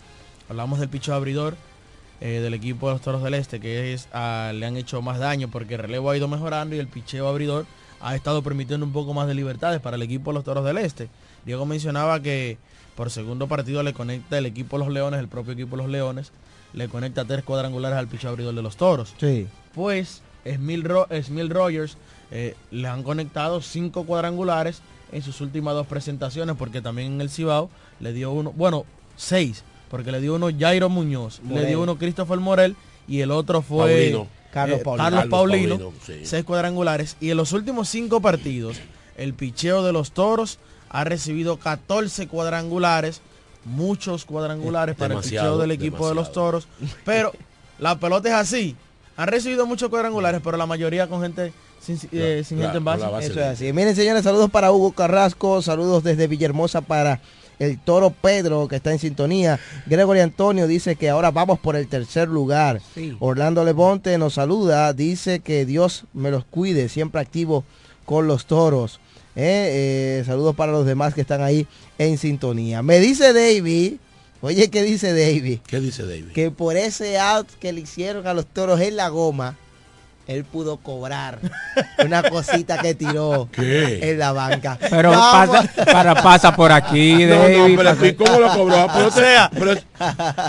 [0.49, 1.55] hablamos del picheo abridor
[2.21, 5.19] eh, del equipo de los toros del este, que es ah, le han hecho más
[5.19, 7.65] daño porque el relevo ha ido mejorando y el picheo abridor
[8.01, 10.77] ha estado permitiendo un poco más de libertades para el equipo de los toros del
[10.77, 11.09] este.
[11.45, 12.57] Diego mencionaba que
[12.95, 15.91] por segundo partido le conecta el equipo de los leones, el propio equipo de los
[15.91, 16.31] leones,
[16.75, 19.15] le conecta tres cuadrangulares al picheo abridor de los toros.
[19.19, 19.47] Sí.
[19.73, 21.07] Pues Smil, Ro
[21.49, 21.97] Rogers
[22.31, 27.29] eh, le han conectado cinco cuadrangulares en sus últimas dos presentaciones, porque también en el
[27.29, 27.69] Cibao
[27.99, 32.39] le dio uno, bueno, seis, porque le dio uno Jairo Muñoz, le dio uno Christopher
[32.39, 32.75] Morel
[33.07, 34.27] y el otro fue Paulino.
[34.51, 35.03] Carlos eh, Paulino.
[35.03, 36.25] Carlos Carlos Paulino, Paulino, sí.
[36.25, 37.17] seis cuadrangulares.
[37.21, 38.77] Y en los últimos cinco partidos,
[39.17, 40.59] el picheo de los toros
[40.89, 43.21] ha recibido 14 cuadrangulares,
[43.65, 46.67] muchos cuadrangulares para el picheo del equipo de los toros.
[47.03, 47.33] Pero
[47.79, 48.75] la pelota es así.
[49.17, 52.83] Han recibido muchos cuadrangulares, pero la mayoría con gente sin, eh, sin la- gente en
[52.85, 53.05] base.
[53.21, 53.71] Eso es así.
[53.73, 57.21] Miren, señores, saludos para Hugo Carrasco, saludos desde Villahermosa para
[57.57, 59.57] el Toro Pedro, que está en sintonía.
[59.85, 62.81] Gregory Antonio dice que ahora vamos por el tercer lugar.
[62.93, 63.15] Sí.
[63.21, 67.63] Orlando Lebonte nos saluda, dice que Dios me los cuide, siempre activo
[68.03, 68.99] con los toros.
[69.35, 71.67] Eh, eh, saludos para los demás que están ahí
[71.97, 72.81] en sintonía.
[72.81, 73.95] Me dice David,
[74.41, 75.59] oye, ¿qué dice David?
[75.67, 76.31] ¿Qué dice David?
[76.33, 79.57] Que por ese out que le hicieron a los toros en la goma,
[80.27, 81.39] él pudo cobrar
[82.03, 84.11] una cosita que tiró ¿Qué?
[84.11, 84.77] en la banca.
[84.89, 87.57] Pero pasa, para, pasa por aquí, No, David.
[87.57, 88.87] no, pero ¿y cómo lo cobró?
[88.93, 89.75] Pero, O sea, pero-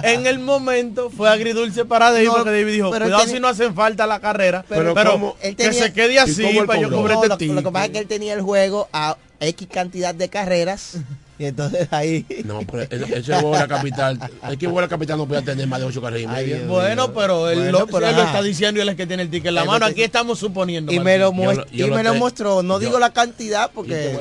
[0.03, 3.49] en el momento fue agridulce para David, No, porque David dijo, cuidado tenía- si no
[3.49, 5.37] hacen falta la carrera, Pero pero, ¿cómo?
[5.43, 7.71] Él que tenía- se quede ¿Y así para yo cobrar No, este lo, lo que
[7.71, 10.97] pasa es que él tenía el juego a X cantidad de carreras
[11.39, 12.25] y entonces ahí...
[12.45, 14.19] no, pero ese juego de la capital,
[14.51, 16.57] es que de la capital no puede tener más de ocho carreras y Ay, media.
[16.59, 18.31] Dios Bueno, pero él, Bueno, lo, pero él lo ajá.
[18.33, 19.87] está diciendo y él es que tiene el ticket en la mano.
[19.87, 20.93] Aquí estamos suponiendo.
[20.93, 21.33] Y me lo.
[21.35, 24.17] Yo lo- yo y lo me lo te- mostró, no yo- digo la cantidad porque...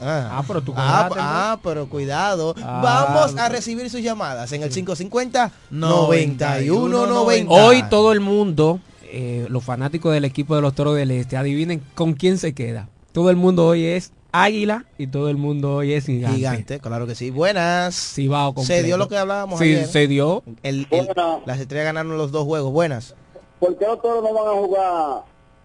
[0.00, 2.54] Ah, Ah, pero tú ah, ah, pero cuidado.
[2.62, 7.52] Ah, Vamos a recibir sus llamadas en el 550 91 9190.
[7.54, 11.82] Hoy todo el mundo, eh, los fanáticos del equipo de los Toros del Este, adivinen
[11.94, 12.88] con quién se queda.
[13.12, 14.12] Todo el mundo hoy es
[14.44, 16.36] Águila y todo el mundo hoy es Gigante.
[16.36, 17.30] Gigante, claro que sí.
[17.30, 17.94] Buenas.
[18.14, 18.86] Cibao Se completo.
[18.86, 19.86] dio lo que hablábamos Sí, ayer.
[19.86, 20.42] se dio.
[20.62, 21.08] El- el-
[21.46, 22.72] las estrellas ganaron los dos juegos.
[22.72, 23.14] Buenas.
[23.60, 25.24] ¿Por qué los toros no van a jugar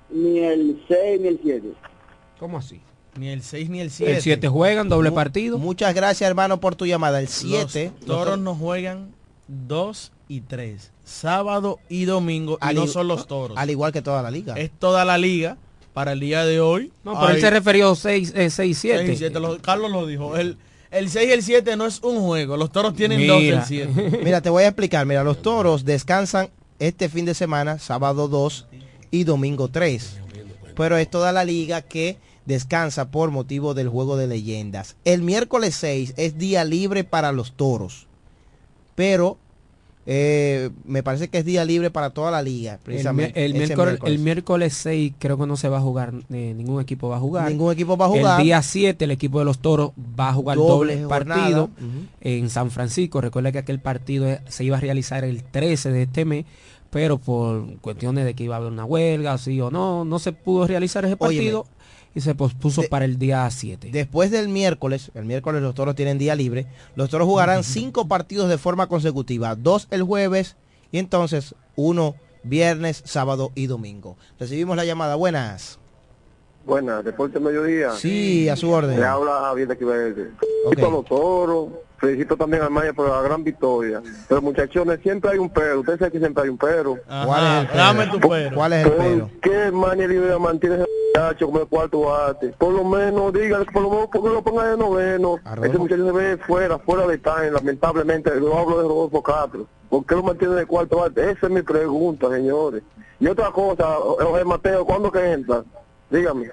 [0.10, 1.74] ni el 6 ni el 7?
[2.40, 2.82] ¿Cómo así?
[3.18, 4.16] Ni el 6 ni el 7.
[4.16, 5.58] El 7 juegan, doble partido.
[5.58, 7.20] Muchas gracias, hermano, por tu llamada.
[7.20, 7.92] El 7.
[8.00, 9.14] Los toros nos juegan
[9.48, 10.92] 2 y 3.
[11.04, 12.58] Sábado y domingo.
[12.72, 13.58] Y no son los toros.
[13.58, 14.56] Al igual que toda la liga.
[14.56, 15.58] Es toda la liga
[15.94, 16.92] para el día de hoy.
[17.04, 19.16] No, pero él Hay se refirió 6, 6 seis y 7.
[19.18, 19.40] siete.
[19.40, 20.38] Lo- Carlos lo dijo.
[20.38, 20.58] El,
[20.92, 22.58] el 6 y el 7 no es un juego.
[22.58, 23.60] Los toros tienen 2 Mira.
[23.60, 24.22] el 7.
[24.24, 25.06] Mira, te voy a explicar.
[25.06, 28.68] Mira, los toros descansan este fin de semana, sábado 2
[29.12, 30.20] y domingo 3.
[30.76, 34.96] Pero es toda la liga que descansa por motivo del juego de leyendas.
[35.06, 38.08] El miércoles 6 es día libre para los toros.
[38.96, 39.38] Pero
[40.06, 42.80] eh, me parece que es día libre para toda la liga.
[42.84, 46.54] Precisamente el ese miércoles, el miércoles 6 creo que no se va a jugar, eh,
[46.56, 47.50] ningún equipo va a jugar.
[47.50, 48.40] Ningún equipo va a jugar.
[48.40, 51.70] El día 7 el equipo de los Toros va a jugar Doble doble, partido
[52.22, 53.22] en San Francisco.
[53.22, 56.46] Recuerda que aquel partido se iba a realizar el 13 de este mes,
[56.90, 60.32] pero por cuestiones de que iba a haber una huelga, sí o no, no se
[60.32, 61.64] pudo realizar ese Óyeme.
[62.16, 63.90] Y se pospuso De- para el día 7.
[63.92, 68.50] Después del miércoles, el miércoles los toros tienen día libre, los toros jugarán cinco partidos
[68.50, 70.56] de forma consecutiva, dos el jueves
[70.92, 74.18] y entonces uno viernes, sábado y domingo.
[74.40, 75.80] Recibimos la llamada, buenas.
[76.66, 77.92] Buenas, Deporte Mediodía.
[77.92, 79.00] Sí, a su orden.
[79.00, 80.32] Le habla Javier de Quiberde.
[80.66, 80.76] Ok.
[80.76, 84.02] Felicito a los toros, felicito también a Maya por la gran victoria.
[84.28, 85.80] Pero muchachones, siempre hay un pero.
[85.80, 86.98] Usted sabe que siempre hay un pero.
[87.26, 87.78] ¿Cuál es el pero?
[87.78, 88.56] Dame tu pero.
[88.56, 89.28] ¿Cuál es el pero?
[89.28, 90.86] ¿Por qué Rivera mantiene ese
[91.16, 92.50] muchacho como el cuarto bate?
[92.50, 95.40] Por lo menos, dígale, por lo menos, porque lo ponga de noveno.
[95.64, 98.32] Ese muchacho se ve fuera, fuera de time, lamentablemente.
[98.40, 99.66] Yo hablo de Rodolfo Castro.
[99.90, 101.32] ¿Por qué lo mantiene de cuarto bate?
[101.32, 102.84] Esa es mi pregunta, señores.
[103.20, 105.64] Y otra cosa, Jorge Mateo, ¿cuándo que entra?
[106.12, 106.50] Dígame.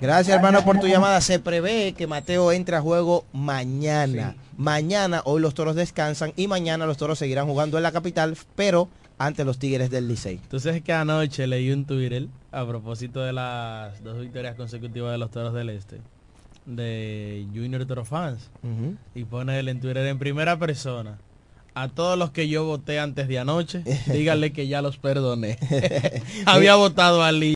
[0.00, 1.20] Gracias hermano por tu llamada.
[1.20, 4.36] Se prevé que Mateo entre a juego mañana.
[4.56, 8.88] Mañana, hoy los toros descansan y mañana los toros seguirán jugando en la capital, pero
[9.18, 10.38] ante los Tigres del Licey.
[10.50, 15.18] Tú sabes que anoche leí un Twitter a propósito de las dos victorias consecutivas de
[15.18, 16.00] los Toros del Este
[16.66, 18.50] de Junior Toro Fans
[19.14, 21.18] y pone él en Twitter en primera persona
[21.74, 23.82] a todos los que yo voté antes de anoche
[24.12, 25.58] díganle que ya los perdoné
[26.46, 27.54] había votado a Lee